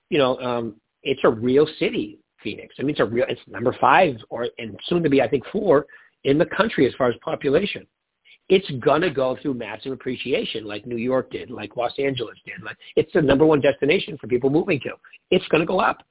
you 0.10 0.18
know, 0.18 0.38
um, 0.42 0.76
it's 1.04 1.22
a 1.24 1.30
real 1.30 1.68
city, 1.80 2.20
Phoenix. 2.44 2.76
I 2.80 2.84
mean, 2.84 2.92
it's 2.92 3.00
a 3.00 3.06
real, 3.06 3.26
it's 3.28 3.42
number 3.48 3.76
five 3.80 4.18
or, 4.30 4.48
and 4.58 4.80
soon 4.86 5.04
to 5.04 5.10
be, 5.10 5.22
I 5.22 5.28
think 5.28 5.44
four 5.52 5.86
in 6.24 6.38
the 6.38 6.46
country 6.46 6.88
as 6.88 6.94
far 6.96 7.10
as 7.10 7.16
population 7.24 7.86
it's 8.52 8.70
going 8.84 9.02
to 9.02 9.10
go 9.10 9.38
through 9.42 9.54
massive 9.54 9.94
appreciation 9.94 10.66
like 10.66 10.86
New 10.86 10.98
York 10.98 11.32
did, 11.32 11.50
like 11.50 11.78
Los 11.78 11.94
Angeles 11.98 12.38
did. 12.46 12.62
Like, 12.62 12.76
it's 12.98 13.12
the 13.14 13.22
number 13.22 13.46
one 13.46 13.62
destination 13.62 14.18
for 14.18 14.28
people 14.28 14.50
moving 14.50 14.78
to. 14.82 14.92
It's 15.32 15.48
going 15.48 15.62
to 15.62 15.66
go 15.66 15.80
up. 15.80 16.04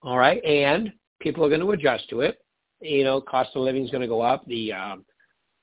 All 0.00 0.16
right. 0.16 0.42
And 0.44 0.90
people 1.20 1.44
are 1.44 1.50
going 1.50 1.60
to 1.60 1.70
adjust 1.72 2.08
to 2.08 2.22
it. 2.22 2.38
You 2.80 3.04
know, 3.04 3.20
cost 3.20 3.50
of 3.54 3.62
living 3.62 3.84
is 3.84 3.90
going 3.90 4.00
to 4.00 4.08
go 4.08 4.22
up. 4.22 4.46
The, 4.46 4.72
um, 4.72 5.04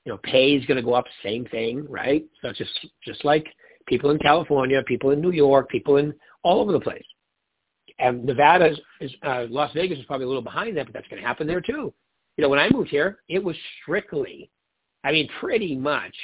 you 0.04 0.12
know, 0.12 0.18
pay 0.22 0.52
is 0.54 0.64
going 0.66 0.76
to 0.76 0.82
go 0.82 0.94
up. 0.94 1.06
Same 1.24 1.44
thing, 1.46 1.84
right? 1.88 2.24
So 2.40 2.50
it's 2.50 2.58
just, 2.58 2.86
just 3.04 3.24
like 3.24 3.46
people 3.88 4.10
in 4.10 4.18
California, 4.20 4.80
people 4.86 5.10
in 5.10 5.20
New 5.20 5.32
York, 5.32 5.68
people 5.68 5.96
in 5.96 6.14
all 6.44 6.60
over 6.60 6.70
the 6.70 6.78
place. 6.78 7.04
And 7.98 8.24
Nevada 8.24 8.74
is, 9.00 9.10
uh, 9.22 9.46
Las 9.48 9.72
Vegas 9.72 9.98
is 9.98 10.04
probably 10.04 10.24
a 10.24 10.28
little 10.28 10.42
behind 10.42 10.76
that, 10.76 10.86
but 10.86 10.92
that's 10.92 11.08
going 11.08 11.20
to 11.20 11.26
happen 11.26 11.46
there 11.46 11.60
too. 11.62 11.92
You 12.36 12.42
know, 12.42 12.48
when 12.48 12.58
I 12.58 12.68
moved 12.70 12.90
here, 12.90 13.20
it 13.28 13.42
was 13.42 13.56
strictly 13.80 14.50
I 15.06 15.12
mean, 15.12 15.28
pretty 15.38 15.76
much 15.76 16.14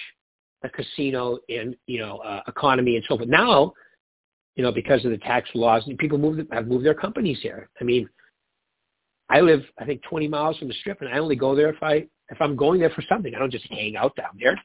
a 0.64 0.68
casino 0.68 1.38
and 1.48 1.76
you 1.86 2.00
know 2.00 2.18
uh, 2.18 2.42
economy 2.48 2.96
and 2.96 3.04
so 3.08 3.16
forth. 3.16 3.28
Now, 3.28 3.72
you 4.56 4.64
know, 4.64 4.72
because 4.72 5.04
of 5.04 5.12
the 5.12 5.18
tax 5.18 5.48
laws, 5.54 5.88
people 5.98 6.18
move 6.18 6.44
have 6.50 6.66
moved 6.66 6.84
their 6.84 6.94
companies 6.94 7.38
here. 7.40 7.70
I 7.80 7.84
mean, 7.84 8.08
I 9.30 9.40
live 9.40 9.62
I 9.78 9.84
think 9.84 10.02
20 10.10 10.26
miles 10.26 10.58
from 10.58 10.66
the 10.66 10.74
strip, 10.74 11.00
and 11.00 11.08
I 11.08 11.18
only 11.18 11.36
go 11.36 11.54
there 11.54 11.68
if 11.68 11.80
I 11.80 12.06
if 12.28 12.40
I'm 12.40 12.56
going 12.56 12.80
there 12.80 12.90
for 12.90 13.04
something. 13.08 13.32
I 13.34 13.38
don't 13.38 13.52
just 13.52 13.70
hang 13.70 13.96
out 13.96 14.16
down 14.16 14.36
there. 14.40 14.60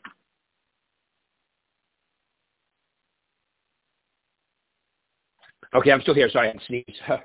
Okay, 5.75 5.91
I'm 5.91 6.01
still 6.01 6.13
here. 6.13 6.29
Sorry, 6.29 6.49
I 6.49 6.55
sneezed. 6.67 7.01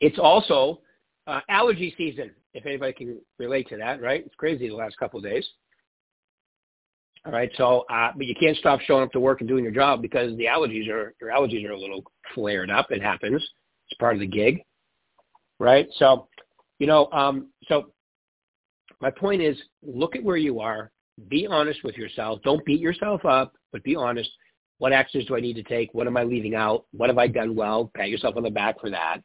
it's 0.00 0.18
also 0.18 0.80
uh, 1.26 1.40
allergy 1.48 1.94
season 1.96 2.30
if 2.52 2.66
anybody 2.66 2.92
can 2.92 3.20
relate 3.38 3.68
to 3.68 3.76
that, 3.78 4.00
right? 4.00 4.24
It's 4.24 4.34
crazy 4.36 4.68
the 4.68 4.74
last 4.74 4.96
couple 4.98 5.18
of 5.18 5.24
days. 5.24 5.46
All 7.26 7.32
right, 7.32 7.50
so 7.56 7.86
uh, 7.90 8.10
but 8.14 8.26
you 8.26 8.34
can't 8.38 8.56
stop 8.58 8.80
showing 8.80 9.02
up 9.02 9.10
to 9.12 9.20
work 9.20 9.40
and 9.40 9.48
doing 9.48 9.64
your 9.64 9.72
job 9.72 10.02
because 10.02 10.36
the 10.36 10.44
allergies 10.44 10.90
are 10.90 11.14
your 11.20 11.30
allergies 11.30 11.66
are 11.66 11.72
a 11.72 11.78
little 11.78 12.04
flared 12.34 12.70
up. 12.70 12.90
It 12.90 13.02
happens. 13.02 13.42
It's 13.88 13.98
part 13.98 14.14
of 14.14 14.20
the 14.20 14.26
gig, 14.26 14.62
right? 15.58 15.88
So, 15.96 16.28
you 16.78 16.86
know, 16.86 17.08
um, 17.12 17.48
so 17.66 17.92
my 19.00 19.10
point 19.10 19.40
is, 19.40 19.56
look 19.82 20.16
at 20.16 20.22
where 20.22 20.36
you 20.36 20.60
are. 20.60 20.90
Be 21.28 21.46
honest 21.46 21.82
with 21.82 21.96
yourself. 21.96 22.40
Don't 22.44 22.64
beat 22.66 22.80
yourself 22.80 23.24
up, 23.24 23.54
but 23.72 23.82
be 23.84 23.96
honest. 23.96 24.30
What 24.84 24.92
actions 24.92 25.24
do 25.24 25.34
I 25.34 25.40
need 25.40 25.54
to 25.54 25.62
take? 25.62 25.94
What 25.94 26.06
am 26.06 26.18
I 26.18 26.24
leaving 26.24 26.54
out? 26.54 26.84
What 26.92 27.08
have 27.08 27.16
I 27.16 27.26
done 27.26 27.56
well? 27.56 27.90
Pat 27.96 28.10
yourself 28.10 28.36
on 28.36 28.42
the 28.42 28.50
back 28.50 28.78
for 28.78 28.90
that 28.90 29.22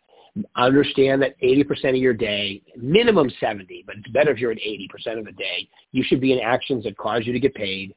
understand 0.56 1.22
that 1.22 1.38
80% 1.42 1.90
of 1.90 1.96
your 1.98 2.14
day, 2.14 2.62
minimum 2.78 3.30
70, 3.42 3.84
but 3.86 3.98
it's 3.98 4.08
better 4.12 4.32
if 4.32 4.38
you're 4.38 4.54
at 4.54 4.58
80% 4.58 5.20
of 5.20 5.26
the 5.26 5.34
day, 5.34 5.68
you 5.92 6.02
should 6.02 6.22
be 6.22 6.32
in 6.32 6.40
actions 6.40 6.86
that 6.86 6.98
cause 6.98 7.24
you 7.26 7.34
to 7.34 7.42
get 7.42 7.54
paid. 7.56 7.94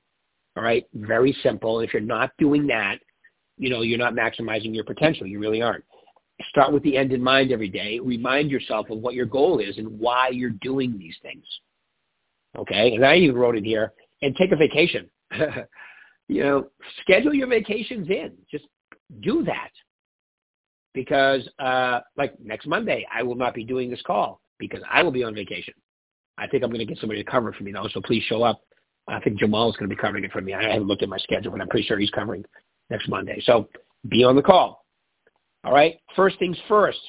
All 0.57 0.64
right. 0.64 0.85
Very 0.92 1.37
simple. 1.45 1.78
If 1.78 1.92
you're 1.92 2.02
not 2.02 2.33
doing 2.37 2.66
that, 2.66 2.97
you 3.59 3.71
know, 3.71 3.83
you're 3.83 3.97
not 3.97 4.14
maximizing 4.14 4.75
your 4.75 4.83
potential. 4.83 5.28
You 5.28 5.38
really 5.38 5.62
aren't. 5.62 5.85
start 6.49 6.73
with 6.73 6.83
the 6.83 6.97
end 6.97 7.12
in 7.12 7.23
mind 7.23 7.52
every 7.52 7.69
day. 7.69 8.00
Remind 8.00 8.50
yourself 8.50 8.90
of 8.90 8.99
what 8.99 9.14
your 9.14 9.26
goal 9.26 9.61
is 9.61 9.78
and 9.78 10.00
why 10.00 10.31
you're 10.31 10.50
doing 10.50 10.99
these 10.99 11.16
things. 11.23 11.45
Okay, 12.59 12.95
and 12.95 13.07
I 13.07 13.19
even 13.19 13.37
wrote 13.37 13.57
it 13.57 13.64
here. 13.64 13.92
And 14.21 14.35
take 14.35 14.50
a 14.50 14.57
vacation. 14.57 15.09
you 16.32 16.42
know, 16.42 16.66
schedule 17.02 17.34
your 17.34 17.46
vacations 17.46 18.08
in. 18.08 18.32
Just 18.50 18.64
do 19.20 19.44
that. 19.44 19.70
Because 20.94 21.48
uh, 21.58 22.00
like 22.16 22.34
next 22.40 22.66
Monday, 22.66 23.06
I 23.12 23.22
will 23.22 23.34
not 23.34 23.54
be 23.54 23.64
doing 23.64 23.90
this 23.90 24.02
call 24.02 24.40
because 24.58 24.80
I 24.90 25.02
will 25.02 25.10
be 25.10 25.24
on 25.24 25.34
vacation. 25.34 25.74
I 26.38 26.46
think 26.46 26.62
I'm 26.62 26.70
going 26.70 26.80
to 26.80 26.86
get 26.86 26.98
somebody 26.98 27.22
to 27.22 27.30
cover 27.30 27.52
for 27.52 27.62
me 27.64 27.72
though, 27.72 27.88
so 27.92 28.00
please 28.00 28.22
show 28.24 28.42
up. 28.42 28.62
I 29.08 29.20
think 29.20 29.38
Jamal 29.38 29.70
is 29.70 29.76
going 29.76 29.88
to 29.88 29.94
be 29.94 30.00
covering 30.00 30.24
it 30.24 30.32
for 30.32 30.40
me. 30.40 30.54
I 30.54 30.62
haven't 30.62 30.86
looked 30.86 31.02
at 31.02 31.08
my 31.08 31.18
schedule, 31.18 31.52
but 31.52 31.60
I'm 31.60 31.68
pretty 31.68 31.86
sure 31.86 31.98
he's 31.98 32.10
covering 32.10 32.44
next 32.88 33.08
Monday. 33.08 33.42
So 33.44 33.68
be 34.08 34.24
on 34.24 34.36
the 34.36 34.42
call. 34.42 34.84
All 35.64 35.72
right. 35.72 35.98
First 36.14 36.38
things 36.38 36.56
first. 36.68 37.00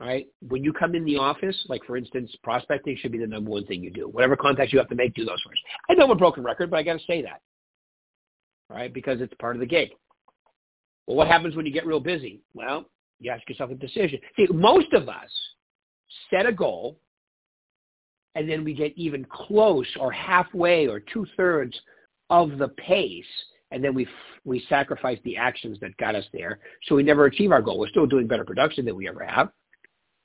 All 0.00 0.06
right. 0.06 0.26
When 0.48 0.62
you 0.64 0.72
come 0.72 0.94
in 0.94 1.04
the 1.04 1.16
office, 1.16 1.56
like 1.68 1.84
for 1.86 1.96
instance, 1.96 2.34
prospecting 2.42 2.96
should 3.00 3.12
be 3.12 3.18
the 3.18 3.26
number 3.26 3.50
one 3.50 3.66
thing 3.66 3.82
you 3.82 3.90
do. 3.90 4.08
Whatever 4.08 4.36
contacts 4.36 4.72
you 4.72 4.78
have 4.78 4.88
to 4.88 4.94
make, 4.94 5.14
do 5.14 5.24
those 5.24 5.40
first. 5.46 5.60
I 5.88 5.94
know 5.94 6.04
I'm 6.04 6.10
a 6.10 6.14
broken 6.14 6.42
record, 6.42 6.70
but 6.70 6.78
I 6.78 6.82
got 6.82 6.98
to 6.98 7.06
say 7.06 7.22
that. 7.22 7.40
Right, 8.70 8.94
because 8.94 9.20
it's 9.20 9.34
part 9.40 9.56
of 9.56 9.60
the 9.60 9.66
gig. 9.66 9.90
Well, 11.06 11.16
what 11.16 11.26
happens 11.26 11.56
when 11.56 11.66
you 11.66 11.72
get 11.72 11.86
real 11.86 11.98
busy? 11.98 12.40
Well, 12.54 12.84
you 13.18 13.32
ask 13.32 13.48
yourself 13.48 13.72
a 13.72 13.74
decision. 13.74 14.20
See, 14.36 14.46
most 14.52 14.92
of 14.92 15.08
us 15.08 15.30
set 16.30 16.46
a 16.46 16.52
goal, 16.52 16.96
and 18.36 18.48
then 18.48 18.62
we 18.62 18.72
get 18.72 18.96
even 18.96 19.26
close 19.28 19.88
or 19.98 20.12
halfway 20.12 20.86
or 20.86 21.00
two 21.00 21.26
thirds 21.36 21.78
of 22.30 22.58
the 22.58 22.68
pace, 22.68 23.24
and 23.72 23.82
then 23.82 23.92
we 23.92 24.06
we 24.44 24.64
sacrifice 24.68 25.18
the 25.24 25.36
actions 25.36 25.78
that 25.80 25.96
got 25.96 26.14
us 26.14 26.24
there. 26.32 26.60
So 26.84 26.94
we 26.94 27.02
never 27.02 27.24
achieve 27.24 27.50
our 27.50 27.60
goal. 27.60 27.78
We're 27.78 27.88
still 27.88 28.06
doing 28.06 28.28
better 28.28 28.44
production 28.44 28.84
than 28.84 28.94
we 28.94 29.08
ever 29.08 29.24
have, 29.24 29.50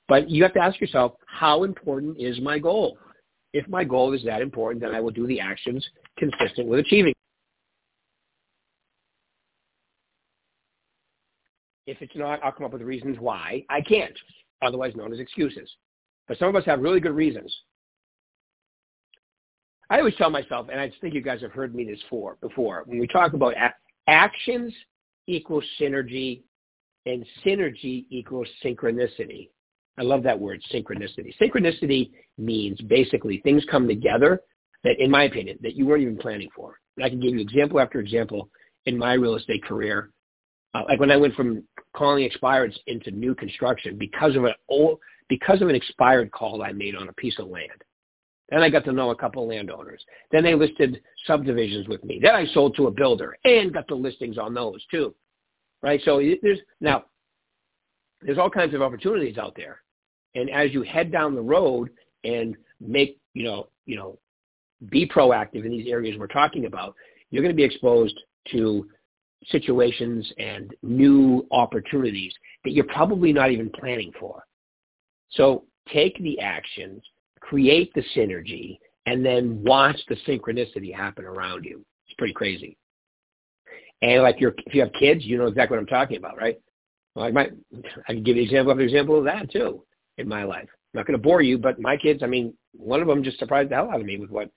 but 0.06 0.30
you 0.30 0.44
have 0.44 0.54
to 0.54 0.60
ask 0.60 0.80
yourself, 0.80 1.14
how 1.26 1.64
important 1.64 2.16
is 2.18 2.40
my 2.40 2.60
goal? 2.60 2.96
If 3.52 3.66
my 3.68 3.82
goal 3.82 4.12
is 4.12 4.22
that 4.24 4.40
important, 4.40 4.82
then 4.82 4.94
I 4.94 5.00
will 5.00 5.10
do 5.10 5.26
the 5.26 5.40
actions 5.40 5.84
consistent 6.16 6.68
with 6.68 6.78
achieving. 6.78 7.12
If 11.86 12.02
it's 12.02 12.16
not, 12.16 12.42
I'll 12.42 12.52
come 12.52 12.66
up 12.66 12.72
with 12.72 12.82
reasons 12.82 13.16
why 13.20 13.64
I 13.70 13.80
can't, 13.80 14.16
otherwise 14.62 14.94
known 14.96 15.12
as 15.12 15.20
excuses. 15.20 15.70
But 16.26 16.38
some 16.38 16.48
of 16.48 16.56
us 16.56 16.64
have 16.64 16.80
really 16.80 17.00
good 17.00 17.14
reasons. 17.14 17.54
I 19.88 19.98
always 19.98 20.16
tell 20.16 20.30
myself, 20.30 20.66
and 20.70 20.80
I 20.80 20.92
think 21.00 21.14
you 21.14 21.22
guys 21.22 21.40
have 21.42 21.52
heard 21.52 21.74
me 21.74 21.84
this 21.84 22.00
for, 22.10 22.38
before, 22.40 22.82
when 22.86 22.98
we 22.98 23.06
talk 23.06 23.34
about 23.34 23.54
actions 24.08 24.74
equals 25.28 25.64
synergy 25.80 26.42
and 27.06 27.24
synergy 27.44 28.04
equals 28.10 28.48
synchronicity. 28.64 29.48
I 29.96 30.02
love 30.02 30.24
that 30.24 30.38
word, 30.38 30.60
synchronicity. 30.72 31.32
Synchronicity 31.40 32.10
means 32.36 32.80
basically 32.82 33.38
things 33.38 33.64
come 33.70 33.86
together 33.86 34.40
that, 34.82 34.98
in 34.98 35.10
my 35.10 35.24
opinion, 35.24 35.58
that 35.62 35.74
you 35.74 35.86
weren't 35.86 36.02
even 36.02 36.18
planning 36.18 36.48
for. 36.54 36.80
And 36.96 37.04
I 37.04 37.08
can 37.08 37.20
give 37.20 37.34
you 37.34 37.40
example 37.40 37.78
after 37.78 38.00
example 38.00 38.50
in 38.86 38.98
my 38.98 39.14
real 39.14 39.36
estate 39.36 39.64
career. 39.64 40.10
Uh, 40.76 40.82
like 40.88 41.00
when 41.00 41.10
I 41.10 41.16
went 41.16 41.34
from 41.34 41.62
calling 41.94 42.28
expireds 42.28 42.76
into 42.86 43.10
new 43.10 43.34
construction 43.34 43.96
because 43.96 44.36
of 44.36 44.44
an 44.44 44.52
old, 44.68 44.98
because 45.28 45.62
of 45.62 45.68
an 45.68 45.74
expired 45.74 46.30
call 46.32 46.62
I 46.62 46.72
made 46.72 46.94
on 46.94 47.08
a 47.08 47.12
piece 47.14 47.38
of 47.38 47.48
land. 47.48 47.82
Then 48.50 48.62
I 48.62 48.68
got 48.68 48.84
to 48.84 48.92
know 48.92 49.10
a 49.10 49.16
couple 49.16 49.42
of 49.42 49.48
landowners. 49.48 50.04
Then 50.30 50.44
they 50.44 50.54
listed 50.54 51.00
subdivisions 51.26 51.88
with 51.88 52.04
me. 52.04 52.20
Then 52.22 52.34
I 52.34 52.46
sold 52.46 52.76
to 52.76 52.86
a 52.86 52.90
builder 52.90 53.36
and 53.44 53.72
got 53.72 53.88
the 53.88 53.94
listings 53.94 54.38
on 54.38 54.54
those 54.54 54.84
too. 54.90 55.14
Right? 55.82 56.00
So 56.04 56.20
there's 56.42 56.60
now 56.80 57.04
there's 58.22 58.38
all 58.38 58.50
kinds 58.50 58.74
of 58.74 58.82
opportunities 58.82 59.38
out 59.38 59.54
there. 59.56 59.80
And 60.34 60.50
as 60.50 60.72
you 60.72 60.82
head 60.82 61.10
down 61.10 61.34
the 61.34 61.40
road 61.40 61.90
and 62.24 62.56
make, 62.80 63.18
you 63.32 63.44
know, 63.44 63.68
you 63.86 63.96
know, 63.96 64.18
be 64.90 65.08
proactive 65.08 65.64
in 65.64 65.70
these 65.70 65.88
areas 65.88 66.16
we're 66.18 66.26
talking 66.26 66.66
about, 66.66 66.94
you're 67.30 67.42
going 67.42 67.54
to 67.54 67.56
be 67.56 67.64
exposed 67.64 68.18
to 68.52 68.86
situations 69.48 70.30
and 70.38 70.74
new 70.82 71.46
opportunities 71.50 72.32
that 72.64 72.72
you're 72.72 72.84
probably 72.84 73.32
not 73.32 73.50
even 73.50 73.70
planning 73.70 74.12
for. 74.18 74.42
So 75.30 75.64
take 75.92 76.18
the 76.18 76.40
actions, 76.40 77.02
create 77.40 77.92
the 77.94 78.04
synergy, 78.16 78.78
and 79.06 79.24
then 79.24 79.62
watch 79.62 79.98
the 80.08 80.16
synchronicity 80.26 80.94
happen 80.94 81.24
around 81.24 81.64
you. 81.64 81.84
It's 82.06 82.16
pretty 82.16 82.34
crazy. 82.34 82.76
And 84.02 84.22
like 84.22 84.36
if 84.40 84.74
you 84.74 84.80
have 84.80 84.92
kids, 84.98 85.24
you 85.24 85.38
know 85.38 85.46
exactly 85.46 85.76
what 85.76 85.80
I'm 85.80 85.86
talking 85.86 86.18
about, 86.18 86.36
right? 86.36 86.58
Well, 87.14 87.24
I 87.24 87.30
might, 87.30 87.52
I 88.08 88.12
can 88.12 88.22
give 88.22 88.36
you 88.36 88.42
example 88.42 88.72
an 88.72 88.80
example 88.80 89.18
of 89.18 89.24
that 89.24 89.50
too 89.50 89.82
in 90.18 90.28
my 90.28 90.44
life. 90.44 90.68
I'm 90.68 90.98
not 90.98 91.06
going 91.06 91.18
to 91.18 91.22
bore 91.22 91.42
you, 91.42 91.56
but 91.56 91.80
my 91.80 91.96
kids, 91.96 92.22
I 92.22 92.26
mean, 92.26 92.52
one 92.72 93.00
of 93.00 93.06
them 93.06 93.22
just 93.22 93.38
surprised 93.38 93.70
the 93.70 93.76
hell 93.76 93.90
out 93.90 94.00
of 94.00 94.06
me 94.06 94.18
with 94.18 94.30
what 94.30 94.50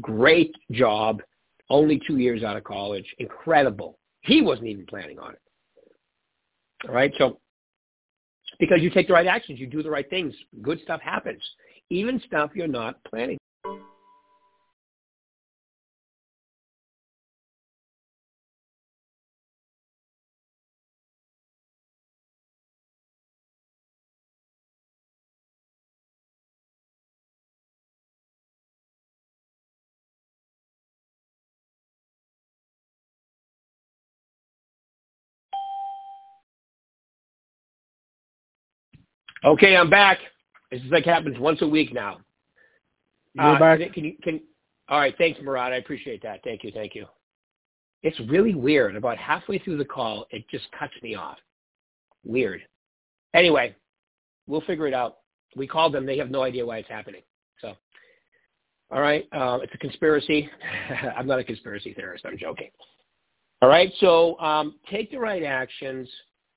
great 0.00 0.54
job, 0.72 1.22
only 1.70 2.00
two 2.06 2.18
years 2.18 2.42
out 2.42 2.56
of 2.56 2.64
college, 2.64 3.06
incredible. 3.18 3.98
He 4.26 4.42
wasn't 4.42 4.66
even 4.66 4.86
planning 4.86 5.18
on 5.18 5.32
it. 5.32 5.40
All 6.86 6.94
right, 6.94 7.12
so 7.16 7.38
because 8.58 8.80
you 8.80 8.90
take 8.90 9.06
the 9.06 9.12
right 9.12 9.26
actions, 9.26 9.58
you 9.58 9.66
do 9.66 9.82
the 9.82 9.90
right 9.90 10.08
things, 10.08 10.34
good 10.62 10.80
stuff 10.82 11.00
happens, 11.00 11.42
even 11.90 12.20
stuff 12.26 12.50
you're 12.54 12.66
not 12.66 13.02
planning. 13.04 13.38
Okay, 39.46 39.76
I'm 39.76 39.88
back. 39.88 40.18
This 40.72 40.80
is 40.80 40.90
like 40.90 41.04
happens 41.04 41.38
once 41.38 41.62
a 41.62 41.68
week 41.68 41.94
now. 41.94 42.18
You're 43.34 43.44
uh, 43.54 43.58
back. 43.60 43.92
Can, 43.92 44.04
you 44.04 44.16
can? 44.20 44.40
All 44.88 44.98
right, 44.98 45.14
thanks, 45.18 45.38
Murad. 45.40 45.72
I 45.72 45.76
appreciate 45.76 46.20
that. 46.24 46.40
Thank 46.42 46.64
you, 46.64 46.72
thank 46.74 46.96
you. 46.96 47.06
It's 48.02 48.18
really 48.28 48.56
weird. 48.56 48.96
About 48.96 49.18
halfway 49.18 49.60
through 49.60 49.78
the 49.78 49.84
call, 49.84 50.26
it 50.30 50.44
just 50.50 50.64
cuts 50.76 50.94
me 51.00 51.14
off. 51.14 51.38
Weird. 52.24 52.60
Anyway, 53.34 53.76
we'll 54.48 54.62
figure 54.62 54.88
it 54.88 54.94
out. 54.94 55.18
We 55.54 55.68
called 55.68 55.94
them. 55.94 56.06
They 56.06 56.18
have 56.18 56.30
no 56.30 56.42
idea 56.42 56.66
why 56.66 56.78
it's 56.78 56.88
happening. 56.88 57.22
So, 57.60 57.74
all 58.90 59.00
right, 59.00 59.28
uh, 59.30 59.60
it's 59.62 59.74
a 59.74 59.78
conspiracy. 59.78 60.50
I'm 61.16 61.28
not 61.28 61.38
a 61.38 61.44
conspiracy 61.44 61.94
theorist. 61.94 62.26
I'm 62.26 62.36
joking. 62.36 62.70
All 63.62 63.68
right, 63.68 63.92
so 64.00 64.40
um, 64.40 64.74
take 64.90 65.12
the 65.12 65.20
right 65.20 65.44
actions 65.44 66.08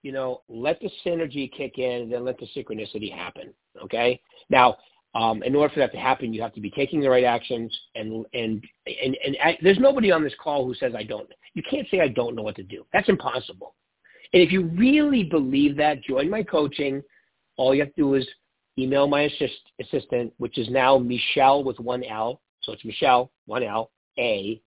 you 0.03 0.11
know, 0.11 0.41
let 0.47 0.79
the 0.79 0.89
synergy 1.05 1.51
kick 1.51 1.77
in 1.77 2.03
and 2.03 2.11
then 2.11 2.23
let 2.23 2.37
the 2.39 2.47
synchronicity 2.55 3.13
happen. 3.13 3.53
Okay. 3.83 4.19
Now, 4.49 4.77
um, 5.15 5.41
in 5.43 5.55
order 5.55 5.73
for 5.73 5.79
that 5.79 5.91
to 5.93 5.97
happen, 5.97 6.33
you 6.33 6.41
have 6.41 6.53
to 6.53 6.61
be 6.61 6.69
taking 6.69 7.01
the 7.01 7.09
right 7.09 7.23
actions 7.23 7.75
and, 7.95 8.25
and, 8.33 8.63
and, 8.85 9.17
and 9.25 9.37
I, 9.43 9.57
there's 9.61 9.79
nobody 9.79 10.11
on 10.11 10.23
this 10.23 10.35
call 10.41 10.65
who 10.65 10.75
says, 10.75 10.93
I 10.95 11.03
don't, 11.03 11.29
you 11.55 11.63
can't 11.69 11.87
say, 11.89 11.99
I 11.99 12.07
don't 12.07 12.35
know 12.35 12.43
what 12.43 12.55
to 12.57 12.63
do. 12.63 12.85
That's 12.93 13.09
impossible. 13.09 13.75
And 14.33 14.43
if 14.43 14.51
you 14.51 14.65
really 14.65 15.23
believe 15.23 15.75
that, 15.77 16.03
join 16.03 16.29
my 16.29 16.43
coaching. 16.43 17.01
All 17.57 17.73
you 17.73 17.81
have 17.81 17.93
to 17.95 18.01
do 18.01 18.13
is 18.13 18.27
email 18.77 19.07
my 19.07 19.21
assist, 19.21 19.59
assistant, 19.81 20.31
which 20.37 20.57
is 20.57 20.69
now 20.69 20.97
Michelle 20.97 21.63
with 21.63 21.79
one 21.79 22.03
L. 22.03 22.41
So 22.61 22.71
it's 22.71 22.85
Michelle, 22.85 23.31
one 23.47 23.63
L, 23.63 23.91
A, 24.19 24.61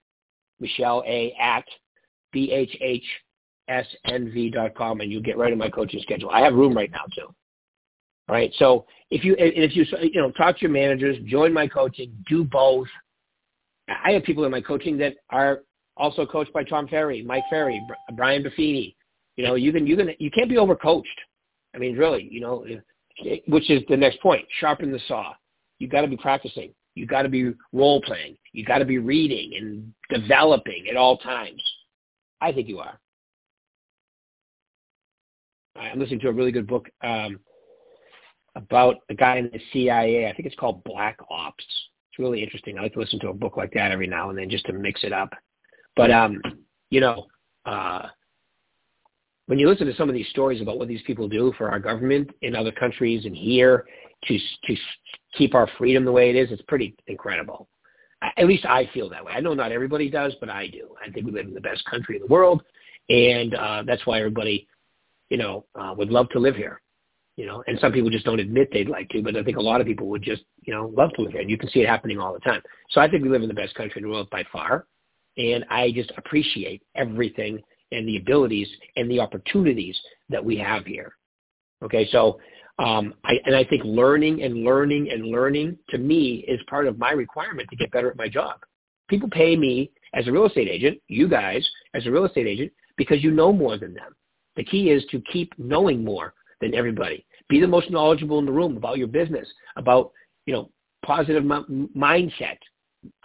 Michelle 0.58 1.04
A 1.06 1.34
at 1.40 1.64
BHH 2.34 3.02
snv.com 3.70 5.00
and 5.00 5.10
you 5.10 5.20
get 5.20 5.38
right 5.38 5.52
in 5.52 5.58
my 5.58 5.68
coaching 5.68 6.00
schedule. 6.02 6.30
I 6.30 6.40
have 6.40 6.54
room 6.54 6.74
right 6.74 6.90
now 6.90 7.04
too. 7.14 7.34
All 8.28 8.36
right. 8.36 8.52
So 8.58 8.86
if 9.10 9.24
you 9.24 9.34
if 9.38 9.76
you 9.76 9.84
you 10.00 10.20
know 10.20 10.30
talk 10.30 10.56
to 10.56 10.62
your 10.62 10.70
managers, 10.70 11.18
join 11.26 11.52
my 11.52 11.66
coaching, 11.66 12.12
do 12.28 12.44
both. 12.44 12.88
I 13.88 14.12
have 14.12 14.22
people 14.22 14.44
in 14.44 14.50
my 14.50 14.60
coaching 14.60 14.96
that 14.98 15.14
are 15.30 15.62
also 15.96 16.24
coached 16.24 16.52
by 16.52 16.64
Tom 16.64 16.88
Ferry, 16.88 17.22
Mike 17.22 17.44
Ferry, 17.50 17.80
Brian 18.14 18.42
Buffini. 18.42 18.94
You 19.36 19.44
know, 19.44 19.54
you 19.54 19.72
can 19.72 19.86
you 19.86 19.96
can 19.96 20.10
you 20.18 20.30
can't 20.30 20.48
be 20.48 20.56
overcoached. 20.56 21.04
I 21.74 21.78
mean, 21.78 21.96
really, 21.96 22.28
you 22.30 22.40
know, 22.40 22.64
which 23.46 23.70
is 23.70 23.82
the 23.88 23.96
next 23.96 24.20
point. 24.20 24.46
Sharpen 24.60 24.92
the 24.92 25.00
saw. 25.08 25.32
You 25.78 25.88
got 25.88 26.02
to 26.02 26.08
be 26.08 26.16
practicing. 26.16 26.72
You 26.94 27.06
got 27.06 27.22
to 27.22 27.28
be 27.28 27.52
role 27.72 28.02
playing. 28.02 28.36
You 28.52 28.64
got 28.64 28.78
to 28.78 28.84
be 28.84 28.98
reading 28.98 29.52
and 29.56 29.92
developing 30.10 30.86
at 30.90 30.96
all 30.96 31.16
times. 31.18 31.62
I 32.40 32.52
think 32.52 32.68
you 32.68 32.78
are. 32.78 32.98
I'm 35.76 35.98
listening 35.98 36.20
to 36.20 36.28
a 36.28 36.32
really 36.32 36.52
good 36.52 36.66
book 36.66 36.88
um, 37.02 37.40
about 38.54 38.96
a 39.08 39.14
guy 39.14 39.36
in 39.38 39.50
the 39.52 39.60
CIA. 39.72 40.28
I 40.28 40.32
think 40.34 40.46
it's 40.46 40.56
called 40.56 40.84
Black 40.84 41.18
Ops. 41.30 41.64
It's 42.10 42.18
really 42.18 42.42
interesting. 42.42 42.78
I 42.78 42.82
like 42.82 42.92
to 42.94 43.00
listen 43.00 43.18
to 43.20 43.28
a 43.28 43.34
book 43.34 43.56
like 43.56 43.72
that 43.72 43.90
every 43.90 44.06
now 44.06 44.30
and 44.30 44.38
then 44.38 44.50
just 44.50 44.66
to 44.66 44.72
mix 44.72 45.02
it 45.04 45.12
up. 45.12 45.32
But 45.96 46.10
um, 46.10 46.40
you 46.90 47.00
know, 47.00 47.26
uh, 47.64 48.08
when 49.46 49.58
you 49.58 49.68
listen 49.68 49.86
to 49.86 49.94
some 49.94 50.08
of 50.08 50.14
these 50.14 50.28
stories 50.28 50.60
about 50.60 50.78
what 50.78 50.88
these 50.88 51.02
people 51.06 51.28
do 51.28 51.52
for 51.58 51.70
our 51.70 51.80
government 51.80 52.30
in 52.42 52.54
other 52.54 52.72
countries 52.72 53.24
and 53.24 53.36
here 53.36 53.86
to 54.24 54.38
to 54.64 54.76
keep 55.36 55.54
our 55.54 55.68
freedom 55.78 56.04
the 56.04 56.12
way 56.12 56.30
it 56.30 56.36
is, 56.36 56.50
it's 56.50 56.62
pretty 56.62 56.94
incredible. 57.06 57.68
At 58.36 58.46
least 58.46 58.64
I 58.66 58.88
feel 58.94 59.08
that 59.10 59.24
way. 59.24 59.32
I 59.32 59.40
know 59.40 59.52
not 59.52 59.72
everybody 59.72 60.08
does, 60.08 60.34
but 60.38 60.48
I 60.48 60.68
do. 60.68 60.94
I 61.04 61.10
think 61.10 61.26
we 61.26 61.32
live 61.32 61.48
in 61.48 61.54
the 61.54 61.60
best 61.60 61.84
country 61.86 62.16
in 62.16 62.22
the 62.22 62.28
world, 62.28 62.62
and 63.08 63.54
uh, 63.54 63.82
that's 63.84 64.06
why 64.06 64.18
everybody, 64.18 64.68
you 65.32 65.38
know, 65.38 65.64
uh, 65.74 65.94
would 65.96 66.10
love 66.10 66.28
to 66.28 66.38
live 66.38 66.54
here. 66.54 66.82
You 67.36 67.46
know, 67.46 67.64
and 67.66 67.78
some 67.80 67.92
people 67.92 68.10
just 68.10 68.26
don't 68.26 68.38
admit 68.38 68.68
they'd 68.70 68.90
like 68.90 69.08
to, 69.08 69.22
but 69.22 69.34
I 69.34 69.42
think 69.42 69.56
a 69.56 69.62
lot 69.62 69.80
of 69.80 69.86
people 69.86 70.06
would 70.08 70.22
just, 70.22 70.42
you 70.60 70.74
know, 70.74 70.92
love 70.94 71.08
to 71.14 71.22
live 71.22 71.32
here. 71.32 71.40
And 71.40 71.50
you 71.50 71.56
can 71.56 71.70
see 71.70 71.80
it 71.80 71.88
happening 71.88 72.18
all 72.20 72.34
the 72.34 72.40
time. 72.40 72.60
So 72.90 73.00
I 73.00 73.08
think 73.08 73.22
we 73.22 73.30
live 73.30 73.40
in 73.40 73.48
the 73.48 73.54
best 73.54 73.74
country 73.74 74.02
in 74.02 74.06
the 74.06 74.12
world 74.12 74.28
by 74.28 74.44
far, 74.52 74.84
and 75.38 75.64
I 75.70 75.90
just 75.92 76.12
appreciate 76.18 76.82
everything 76.94 77.58
and 77.90 78.06
the 78.06 78.18
abilities 78.18 78.68
and 78.96 79.10
the 79.10 79.20
opportunities 79.20 79.98
that 80.28 80.44
we 80.44 80.58
have 80.58 80.84
here. 80.84 81.14
Okay, 81.82 82.06
so 82.12 82.38
um, 82.78 83.14
I, 83.24 83.38
and 83.46 83.56
I 83.56 83.64
think 83.64 83.82
learning 83.84 84.42
and 84.42 84.56
learning 84.56 85.08
and 85.10 85.24
learning 85.24 85.78
to 85.88 85.96
me 85.96 86.44
is 86.46 86.60
part 86.68 86.86
of 86.86 86.98
my 86.98 87.12
requirement 87.12 87.66
to 87.70 87.76
get 87.76 87.90
better 87.92 88.10
at 88.10 88.16
my 88.18 88.28
job. 88.28 88.60
People 89.08 89.30
pay 89.30 89.56
me 89.56 89.90
as 90.12 90.28
a 90.28 90.32
real 90.32 90.44
estate 90.44 90.68
agent, 90.68 91.00
you 91.08 91.28
guys 91.28 91.66
as 91.94 92.06
a 92.06 92.10
real 92.10 92.26
estate 92.26 92.46
agent, 92.46 92.72
because 92.98 93.24
you 93.24 93.30
know 93.30 93.54
more 93.54 93.78
than 93.78 93.94
them. 93.94 94.14
The 94.56 94.64
key 94.64 94.90
is 94.90 95.04
to 95.10 95.20
keep 95.32 95.52
knowing 95.58 96.04
more 96.04 96.34
than 96.60 96.74
everybody. 96.74 97.24
Be 97.48 97.60
the 97.60 97.66
most 97.66 97.90
knowledgeable 97.90 98.38
in 98.38 98.46
the 98.46 98.52
room 98.52 98.76
about 98.76 98.98
your 98.98 99.08
business, 99.08 99.48
about 99.76 100.12
you 100.46 100.54
know 100.54 100.70
positive 101.04 101.42
m- 101.42 101.90
mindset, 101.96 102.58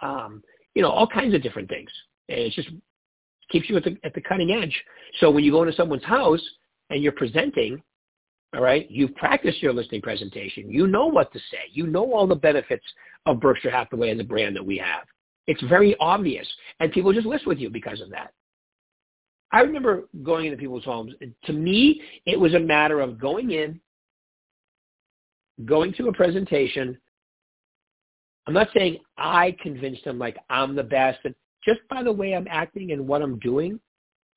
um, 0.02 0.42
you 0.74 0.82
know 0.82 0.90
all 0.90 1.06
kinds 1.06 1.34
of 1.34 1.42
different 1.42 1.68
things. 1.68 1.90
And 2.28 2.40
it 2.40 2.52
just 2.52 2.68
keeps 3.50 3.68
you 3.68 3.76
at 3.76 3.84
the 3.84 3.96
at 4.04 4.14
the 4.14 4.20
cutting 4.20 4.52
edge. 4.52 4.74
So 5.20 5.30
when 5.30 5.44
you 5.44 5.52
go 5.52 5.62
into 5.62 5.74
someone's 5.74 6.04
house 6.04 6.42
and 6.90 7.02
you're 7.02 7.12
presenting, 7.12 7.82
all 8.54 8.62
right, 8.62 8.90
you've 8.90 9.14
practiced 9.14 9.62
your 9.62 9.72
listing 9.72 10.00
presentation. 10.00 10.70
You 10.70 10.86
know 10.86 11.06
what 11.06 11.32
to 11.32 11.38
say. 11.38 11.58
You 11.70 11.86
know 11.86 12.12
all 12.12 12.26
the 12.26 12.34
benefits 12.34 12.84
of 13.26 13.40
Berkshire 13.40 13.70
Hathaway 13.70 14.10
and 14.10 14.18
the 14.18 14.24
brand 14.24 14.56
that 14.56 14.64
we 14.64 14.78
have. 14.78 15.04
It's 15.46 15.62
very 15.64 15.96
obvious, 16.00 16.46
and 16.80 16.92
people 16.92 17.12
just 17.12 17.26
list 17.26 17.46
with 17.46 17.58
you 17.58 17.70
because 17.70 18.00
of 18.00 18.10
that. 18.10 18.32
I 19.52 19.60
remember 19.60 20.08
going 20.22 20.46
into 20.46 20.58
people's 20.58 20.84
homes. 20.84 21.14
And 21.20 21.34
To 21.44 21.52
me, 21.52 22.02
it 22.26 22.38
was 22.38 22.54
a 22.54 22.60
matter 22.60 23.00
of 23.00 23.20
going 23.20 23.52
in, 23.52 23.80
going 25.64 25.92
to 25.94 26.08
a 26.08 26.12
presentation. 26.12 26.98
I'm 28.46 28.54
not 28.54 28.68
saying 28.74 28.98
I 29.16 29.56
convinced 29.60 30.04
them 30.04 30.18
like 30.18 30.36
I'm 30.50 30.74
the 30.74 30.82
best, 30.82 31.18
but 31.22 31.34
just 31.64 31.80
by 31.90 32.02
the 32.02 32.12
way 32.12 32.34
I'm 32.34 32.48
acting 32.50 32.92
and 32.92 33.06
what 33.06 33.22
I'm 33.22 33.38
doing 33.38 33.80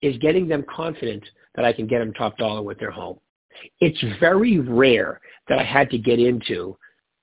is 0.01 0.17
getting 0.17 0.47
them 0.47 0.65
confident 0.73 1.23
that 1.55 1.65
I 1.65 1.73
can 1.73 1.87
get 1.87 1.99
them 1.99 2.13
top 2.13 2.37
dollar 2.37 2.61
with 2.61 2.79
their 2.79 2.91
home. 2.91 3.19
It's 3.79 4.03
very 4.19 4.59
rare 4.59 5.19
that 5.47 5.59
I 5.59 5.63
had 5.63 5.89
to 5.91 5.97
get 5.97 6.19
into 6.19 6.77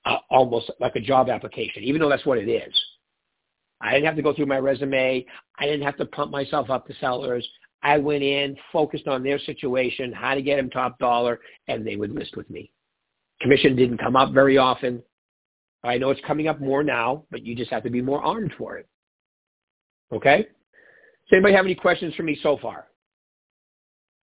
uh, 0.05 0.17
almost 0.29 0.71
like 0.79 0.95
a 0.95 1.01
job 1.01 1.29
application, 1.29 1.83
even 1.83 1.99
though 1.99 2.09
that's 2.09 2.25
what 2.25 2.37
it 2.37 2.47
is. 2.47 2.73
I 3.81 3.91
didn't 3.91 4.05
have 4.05 4.15
to 4.15 4.21
go 4.21 4.33
through 4.33 4.45
my 4.45 4.57
resume. 4.57 5.25
I 5.57 5.65
didn't 5.65 5.83
have 5.83 5.97
to 5.97 6.05
pump 6.05 6.31
myself 6.31 6.69
up 6.69 6.87
to 6.87 6.93
sellers. 6.99 7.47
I 7.81 7.97
went 7.97 8.23
in, 8.23 8.57
focused 8.73 9.07
on 9.07 9.23
their 9.23 9.39
situation, 9.39 10.11
how 10.11 10.35
to 10.35 10.41
get 10.41 10.57
them 10.57 10.69
top 10.69 10.99
dollar, 10.99 11.39
and 11.67 11.85
they 11.85 11.95
would 11.95 12.11
list 12.11 12.35
with 12.35 12.49
me. 12.49 12.71
Commission 13.41 13.75
didn't 13.75 13.99
come 13.99 14.15
up 14.15 14.33
very 14.33 14.57
often. 14.57 15.01
I 15.83 15.97
know 15.97 16.09
it's 16.09 16.21
coming 16.27 16.47
up 16.47 16.59
more 16.59 16.83
now, 16.83 17.23
but 17.31 17.45
you 17.45 17.55
just 17.55 17.71
have 17.71 17.83
to 17.83 17.89
be 17.89 18.01
more 18.01 18.21
armed 18.21 18.53
for 18.57 18.77
it. 18.77 18.87
Okay? 20.11 20.39
Does 20.39 21.33
anybody 21.33 21.53
have 21.53 21.65
any 21.65 21.75
questions 21.75 22.13
for 22.15 22.23
me 22.23 22.37
so 22.43 22.57
far? 22.57 22.87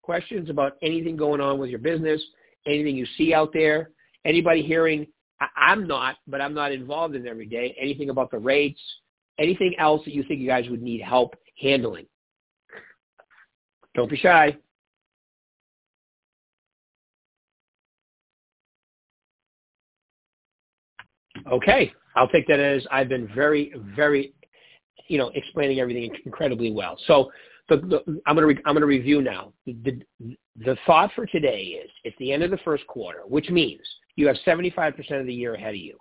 Questions 0.01 0.49
about 0.49 0.77
anything 0.81 1.17
going 1.17 1.41
on 1.41 1.59
with 1.59 1.69
your 1.69 1.79
business, 1.79 2.21
anything 2.65 2.95
you 2.95 3.05
see 3.17 3.33
out 3.33 3.51
there? 3.53 3.91
Anybody 4.23 4.61
hearing, 4.61 5.07
I- 5.41 5.73
am 5.73 5.87
not, 5.87 6.17
but 6.27 6.39
I'm 6.41 6.53
not 6.53 6.71
involved 6.71 7.15
in 7.15 7.27
every 7.27 7.47
day, 7.47 7.75
anything 7.77 8.11
about 8.11 8.31
the 8.31 8.37
rates, 8.37 8.81
anything 9.37 9.75
else 9.77 10.05
that 10.05 10.13
you 10.13 10.23
think 10.23 10.39
you 10.39 10.47
guys 10.47 10.69
would 10.69 10.81
need 10.81 11.01
help 11.01 11.35
handling? 11.59 12.05
Don't 13.95 14.09
be 14.09 14.17
shy. 14.17 14.55
Okay, 21.51 21.91
I'll 22.15 22.27
take 22.27 22.47
that 22.47 22.59
as 22.59 22.85
I've 22.91 23.09
been 23.09 23.27
very, 23.33 23.73
very, 23.95 24.33
you 25.07 25.17
know, 25.17 25.31
explaining 25.33 25.79
everything 25.79 26.11
incredibly 26.25 26.71
well. 26.71 26.97
So 27.07 27.31
the, 27.69 27.77
the, 27.77 28.21
I'm 28.25 28.35
going 28.35 28.55
to 28.55 28.61
re, 28.61 28.73
to 28.79 28.85
review 28.85 29.21
now. 29.21 29.53
The, 29.65 30.01
the 30.57 30.77
thought 30.85 31.11
for 31.15 31.25
today 31.25 31.79
is 31.83 31.89
it's 32.03 32.15
the 32.19 32.31
end 32.31 32.43
of 32.43 32.51
the 32.51 32.59
first 32.59 32.85
quarter, 32.87 33.21
which 33.27 33.49
means 33.49 33.81
you 34.15 34.27
have 34.27 34.35
75% 34.45 35.19
of 35.19 35.25
the 35.25 35.33
year 35.33 35.55
ahead 35.55 35.69
of 35.69 35.75
you. 35.81 35.97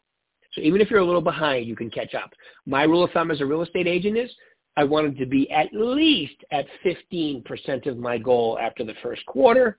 So 0.53 0.61
even 0.63 0.81
if 0.81 0.91
you're 0.91 1.01
a 1.01 1.05
little 1.05 1.21
behind, 1.21 1.67
you 1.67 1.77
can 1.77 1.91
catch 1.91 2.15
up. 2.15 2.31
My 2.67 2.83
rule 2.83 3.05
of 3.05 3.11
thumb 3.13 3.31
as 3.31 3.41
a 3.41 3.47
real 3.47 3.63
estate 3.63 3.87
agent 3.87 4.19
is 4.19 4.31
I 4.81 4.85
wanted 4.85 5.19
to 5.19 5.27
be 5.27 5.51
at 5.51 5.69
least 5.75 6.43
at 6.51 6.65
15% 6.87 7.87
of 7.87 7.99
my 7.99 8.17
goal 8.17 8.59
after 8.59 8.83
the 8.83 8.95
first 9.03 9.25
quarter 9.27 9.79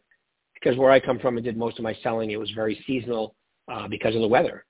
because 0.53 0.77
where 0.77 0.91
I 0.91 0.99
come 0.99 1.17
from 1.17 1.37
and 1.37 1.43
did 1.43 1.57
most 1.57 1.79
of 1.79 1.83
my 1.83 1.97
selling, 2.03 2.29
it 2.29 2.39
was 2.39 2.51
very 2.51 2.79
seasonal 2.85 3.33
uh, 3.67 3.87
because 3.87 4.13
of 4.13 4.21
the 4.21 4.27
weather. 4.27 4.63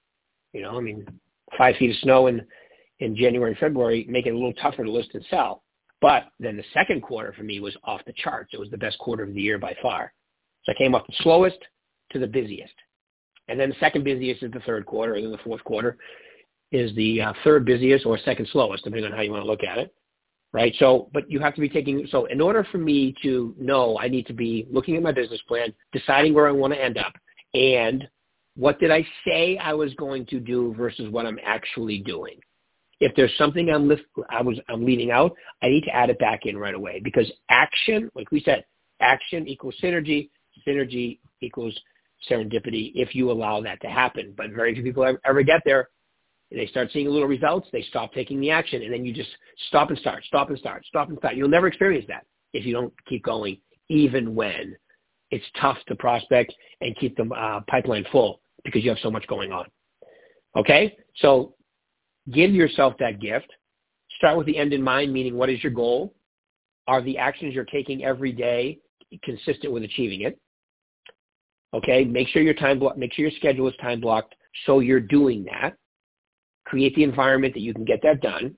You 0.54 0.62
know, 0.62 0.78
I 0.78 0.80
mean, 0.80 1.06
five 1.58 1.76
feet 1.76 1.90
of 1.90 1.98
snow 1.98 2.28
in, 2.28 2.48
in 3.00 3.14
January 3.14 3.52
and 3.52 3.60
February 3.60 4.06
make 4.08 4.26
it 4.26 4.30
a 4.30 4.34
little 4.34 4.54
tougher 4.54 4.86
to 4.86 4.90
list 4.90 5.10
and 5.16 5.26
sell. 5.30 5.64
But 6.00 6.28
then 6.40 6.56
the 6.56 6.64
second 6.74 7.02
quarter 7.02 7.34
for 7.34 7.44
me 7.44 7.60
was 7.60 7.76
off 7.84 8.00
the 8.08 8.14
charts. 8.16 8.52
It 8.54 8.60
was 8.60 8.70
the 8.70 8.78
best 8.78 9.00
quarter 9.00 9.24
of 9.24 9.34
the 9.34 9.42
year 9.42 9.58
by 9.58 9.76
far. 9.82 10.14
So 10.64 10.72
I 10.72 10.78
came 10.78 10.96
off 10.96 11.06
the 11.08 11.24
slowest 11.24 11.60
to 12.14 12.20
the 12.20 12.28
busiest. 12.28 12.74
And 13.50 13.60
then 13.60 13.68
the 13.68 13.76
second 13.82 14.06
busiest 14.06 14.44
is 14.44 14.52
the 14.54 14.62
third 14.62 14.86
quarter, 14.86 15.16
and 15.16 15.26
then 15.26 15.34
the 15.34 15.40
fourth 15.40 15.64
quarter 15.66 15.98
is 16.72 16.96
the 16.96 17.22
uh, 17.22 17.34
third 17.44 17.66
busiest 17.66 18.06
or 18.06 18.18
second 18.20 18.48
slowest, 18.54 18.86
depending 18.86 19.12
on 19.12 19.18
how 19.18 19.24
you 19.24 19.32
want 19.32 19.44
to 19.44 19.48
look 19.48 19.66
at 19.66 19.78
it 19.78 19.94
right? 20.54 20.74
So, 20.80 21.10
but 21.14 21.30
you 21.30 21.40
have 21.40 21.56
to 21.56 21.62
be 21.62 21.70
taking, 21.70 22.08
so 22.12 22.26
in 22.26 22.42
order 22.42 22.66
for 22.72 22.78
me 22.78 23.16
to 23.24 23.56
know, 23.58 23.98
I 24.00 24.08
need 24.08 24.26
to 24.28 24.34
be 24.34 24.68
looking 24.70 24.96
at 24.96 25.04
my 25.04 25.12
business 25.12 25.42
plan, 25.48 25.74
deciding 25.94 26.34
where 26.34 26.48
I 26.48 26.52
want 26.52 26.74
to 26.74 26.84
end 26.84 26.98
up, 26.98 27.14
and 27.54 28.08
what 28.56 28.80
did 28.80 28.92
I 28.92 29.06
say 29.26 29.58
I 29.58 29.74
was 29.74 29.94
going 29.96 30.26
to 30.28 30.40
do 30.40 30.74
versus 30.78 31.10
what 31.10 31.26
I'm 31.26 31.40
actually 31.46 32.00
doing. 32.00 32.40
If 33.00 33.16
there's 33.16 33.36
something 33.38 33.70
I'm, 33.70 33.88
lift, 33.88 34.04
I 34.30 34.42
was, 34.42 34.60
I'm 34.70 34.86
leaving 34.86 35.10
out, 35.10 35.36
I 35.64 35.70
need 35.70 35.86
to 35.86 35.96
add 35.96 36.10
it 36.10 36.20
back 36.20 36.46
in 36.46 36.58
right 36.58 36.76
away 36.76 37.02
because 37.04 37.32
action, 37.50 38.12
like 38.14 38.30
we 38.32 38.42
said, 38.42 38.64
action 39.00 39.48
equals 39.48 39.76
synergy, 39.82 40.30
synergy 40.68 41.18
equals 41.42 41.78
serendipity 42.30 42.92
if 42.94 43.16
you 43.16 43.32
allow 43.32 43.62
that 43.62 43.82
to 43.82 43.88
happen. 43.88 44.34
But 44.38 44.52
very 44.52 44.76
few 44.76 44.84
people 44.84 45.18
ever 45.26 45.42
get 45.42 45.62
there 45.66 45.90
they 46.52 46.68
start 46.68 46.90
seeing 46.92 47.08
little 47.08 47.28
results, 47.28 47.70
they 47.72 47.82
stop 47.84 48.14
taking 48.14 48.40
the 48.42 48.52
action, 48.52 48.82
and 48.82 48.94
then 48.94 49.06
you 49.06 49.14
just 49.14 49.30
stop 49.68 49.90
and 49.90 49.98
start, 49.98 50.24
stop 50.26 50.50
and 50.50 50.60
start, 50.60 50.86
stop 50.86 51.10
and 51.10 51.18
start. 51.18 51.36
You'll 51.36 51.50
never 51.50 51.68
experience 51.68 52.06
that 52.10 52.26
if 52.54 52.66
you 52.66 52.74
don't 52.74 52.94
keep 53.08 53.24
going, 53.24 53.58
even 53.90 54.36
when 54.36 54.76
it's 55.32 55.46
tough 55.60 55.78
to 55.88 55.96
prospect 55.96 56.54
and 56.82 56.96
keep 56.98 57.16
the 57.16 57.24
uh, 57.34 57.62
pipeline 57.70 58.06
full 58.12 58.42
because 58.66 58.84
you 58.84 58.90
have 58.90 59.00
so 59.02 59.10
much 59.10 59.26
going 59.28 59.52
on. 59.54 59.66
Okay? 60.58 60.98
So 61.18 61.56
give 62.34 62.52
yourself 62.52 62.96
that 63.00 63.22
gift. 63.22 63.48
Start 64.18 64.38
with 64.38 64.46
the 64.46 64.58
end 64.58 64.74
in 64.74 64.82
mind, 64.82 65.14
meaning 65.14 65.38
what 65.38 65.50
is 65.50 65.64
your 65.64 65.72
goal? 65.72 66.14
Are 66.88 67.02
the 67.02 67.18
actions 67.18 67.54
you're 67.54 67.64
taking 67.64 68.04
every 68.04 68.34
day 68.34 68.80
consistent 69.24 69.72
with 69.72 69.84
achieving 69.84 70.22
it? 70.22 70.38
Okay, 71.74 72.04
make 72.04 72.28
sure 72.28 72.42
your 72.42 72.54
time 72.54 72.80
block, 72.80 72.98
make 72.98 73.14
sure 73.14 73.24
your 73.24 73.38
schedule 73.38 73.70
is 73.70 73.76
time 73.82 74.02
blocked 74.02 74.36
so 74.66 74.82
you're 74.82 75.00
doing 75.00 75.46
that 75.46 75.78
create 76.72 76.96
the 76.96 77.04
environment 77.04 77.54
that 77.54 77.60
you 77.60 77.74
can 77.74 77.84
get 77.84 78.02
that 78.02 78.22
done. 78.22 78.56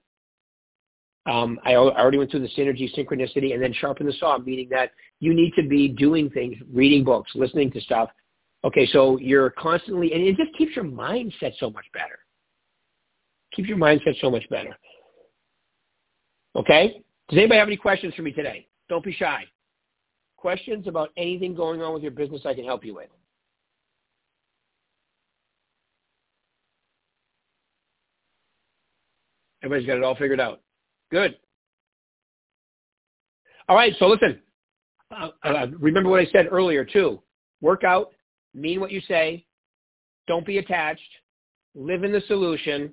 Um, 1.26 1.60
I 1.66 1.74
already 1.74 2.20
went 2.20 2.30
through 2.30 2.42
the 2.42 2.50
synergy, 2.50 2.94
synchronicity, 2.96 3.54
and 3.56 3.64
then 3.64 3.74
sharpen 3.74 4.06
the 4.06 4.14
saw, 4.14 4.38
meaning 4.38 4.68
that 4.70 4.92
you 5.20 5.34
need 5.34 5.52
to 5.56 5.64
be 5.64 5.88
doing 5.88 6.30
things, 6.30 6.56
reading 6.72 7.04
books, 7.04 7.32
listening 7.34 7.72
to 7.72 7.82
stuff. 7.82 8.10
Okay, 8.64 8.86
so 8.86 9.18
you're 9.18 9.50
constantly, 9.50 10.14
and 10.14 10.22
it 10.22 10.38
just 10.38 10.56
keeps 10.56 10.76
your 10.76 10.86
mindset 10.86 11.58
so 11.60 11.72
much 11.72 11.86
better. 11.92 12.20
Keeps 13.56 13.68
your 13.68 13.80
mindset 13.80 14.20
so 14.22 14.30
much 14.30 14.48
better. 14.50 14.78
Okay? 16.56 17.02
Does 17.30 17.38
anybody 17.40 17.58
have 17.58 17.68
any 17.68 17.78
questions 17.78 18.14
for 18.14 18.22
me 18.22 18.32
today? 18.32 18.68
Don't 18.90 19.04
be 19.04 19.14
shy. 19.14 19.44
Questions 20.38 20.88
about 20.88 21.10
anything 21.18 21.56
going 21.56 21.82
on 21.82 21.96
with 21.96 22.04
your 22.04 22.12
business 22.12 22.42
I 22.46 22.54
can 22.54 22.66
help 22.66 22.86
you 22.86 22.94
with. 22.94 23.10
Everybody's 29.64 29.88
got 29.88 29.98
it 29.98 30.04
all 30.04 30.16
figured 30.16 30.40
out. 30.40 30.62
Good. 31.12 31.38
All 33.70 33.76
right, 33.76 33.94
so 33.98 34.08
listen. 34.08 34.40
Uh, 35.10 35.30
uh, 35.44 35.68
remember 35.80 36.10
what 36.10 36.20
I 36.20 36.26
said 36.26 36.48
earlier 36.52 36.84
too. 36.84 37.22
Work 37.62 37.84
out, 37.84 38.12
mean 38.54 38.80
what 38.80 38.92
you 38.92 39.02
say, 39.08 39.46
don't 40.28 40.46
be 40.46 40.58
attached, 40.58 41.02
live 41.76 42.04
in 42.04 42.12
the 42.12 42.22
solution, 42.28 42.92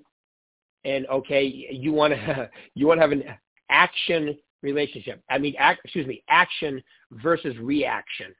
and 0.84 1.06
okay, 1.08 1.44
you 1.44 1.92
want 1.92 2.14
to 2.14 2.50
you 2.74 2.86
want 2.86 2.98
to 2.98 3.02
have 3.02 3.12
an 3.12 3.24
action 3.68 4.36
relationship. 4.62 5.22
I 5.30 5.38
mean, 5.38 5.54
excuse 5.58 6.06
me, 6.06 6.22
action 6.28 6.82
versus 7.10 7.56
reaction. 7.58 8.34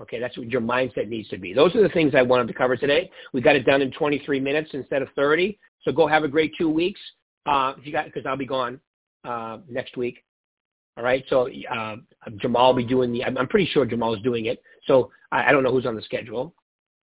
Okay, 0.00 0.18
that's 0.18 0.36
what 0.36 0.48
your 0.48 0.60
mindset 0.60 1.08
needs 1.08 1.28
to 1.28 1.38
be. 1.38 1.52
Those 1.52 1.74
are 1.76 1.82
the 1.82 1.88
things 1.90 2.14
I 2.14 2.22
wanted 2.22 2.48
to 2.48 2.54
cover 2.54 2.76
today. 2.76 3.10
We 3.32 3.40
got 3.40 3.56
it 3.56 3.64
done 3.64 3.82
in 3.82 3.92
23 3.92 4.40
minutes 4.40 4.70
instead 4.72 5.02
of 5.02 5.08
30. 5.14 5.58
So 5.82 5.92
go 5.92 6.06
have 6.06 6.24
a 6.24 6.28
great 6.28 6.52
two 6.58 6.68
weeks. 6.68 7.00
Uh, 7.46 7.74
you 7.82 7.92
got, 7.92 8.06
because 8.06 8.24
I'll 8.26 8.36
be 8.36 8.46
gone 8.46 8.80
uh, 9.24 9.58
next 9.68 9.96
week. 9.96 10.22
All 10.96 11.04
right. 11.04 11.24
So 11.28 11.48
uh, 11.70 11.96
Jamal 12.36 12.68
will 12.68 12.82
be 12.82 12.86
doing 12.86 13.12
the. 13.12 13.24
I'm, 13.24 13.38
I'm 13.38 13.48
pretty 13.48 13.66
sure 13.66 13.86
Jamal 13.86 14.14
is 14.14 14.22
doing 14.22 14.46
it. 14.46 14.62
So 14.86 15.10
I, 15.30 15.48
I 15.48 15.52
don't 15.52 15.62
know 15.62 15.72
who's 15.72 15.86
on 15.86 15.96
the 15.96 16.02
schedule. 16.02 16.54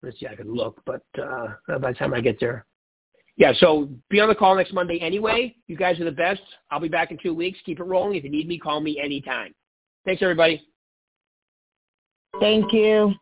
Let's 0.04 0.20
see. 0.20 0.28
I 0.28 0.36
can 0.36 0.54
look, 0.54 0.82
but 0.86 1.04
uh, 1.22 1.78
by 1.80 1.92
the 1.92 1.98
time 1.98 2.14
I 2.14 2.22
get 2.22 2.40
there, 2.40 2.66
yeah. 3.38 3.54
So 3.58 3.90
be 4.10 4.20
on 4.20 4.30
the 4.30 4.36
call 4.36 4.56
next 4.56 4.74
Monday 4.74 5.00
anyway. 5.00 5.56
You 5.68 5.78
guys 5.78 6.00
are 6.00 6.06
the 6.06 6.12
best. 6.12 6.42
I'll 6.72 6.80
be 6.80 6.90
back 6.90 7.12
in 7.12 7.18
two 7.22 7.34
weeks. 7.34 7.60
Keep 7.66 7.80
it 7.80 7.84
rolling. 7.84 8.16
If 8.16 8.24
you 8.24 8.30
need 8.30 8.48
me, 8.48 8.58
call 8.58 8.82
me 8.82 9.00
anytime. 9.00 9.54
Thanks, 10.06 10.22
everybody. 10.22 10.66
Thank 12.40 12.72
you. 12.72 13.14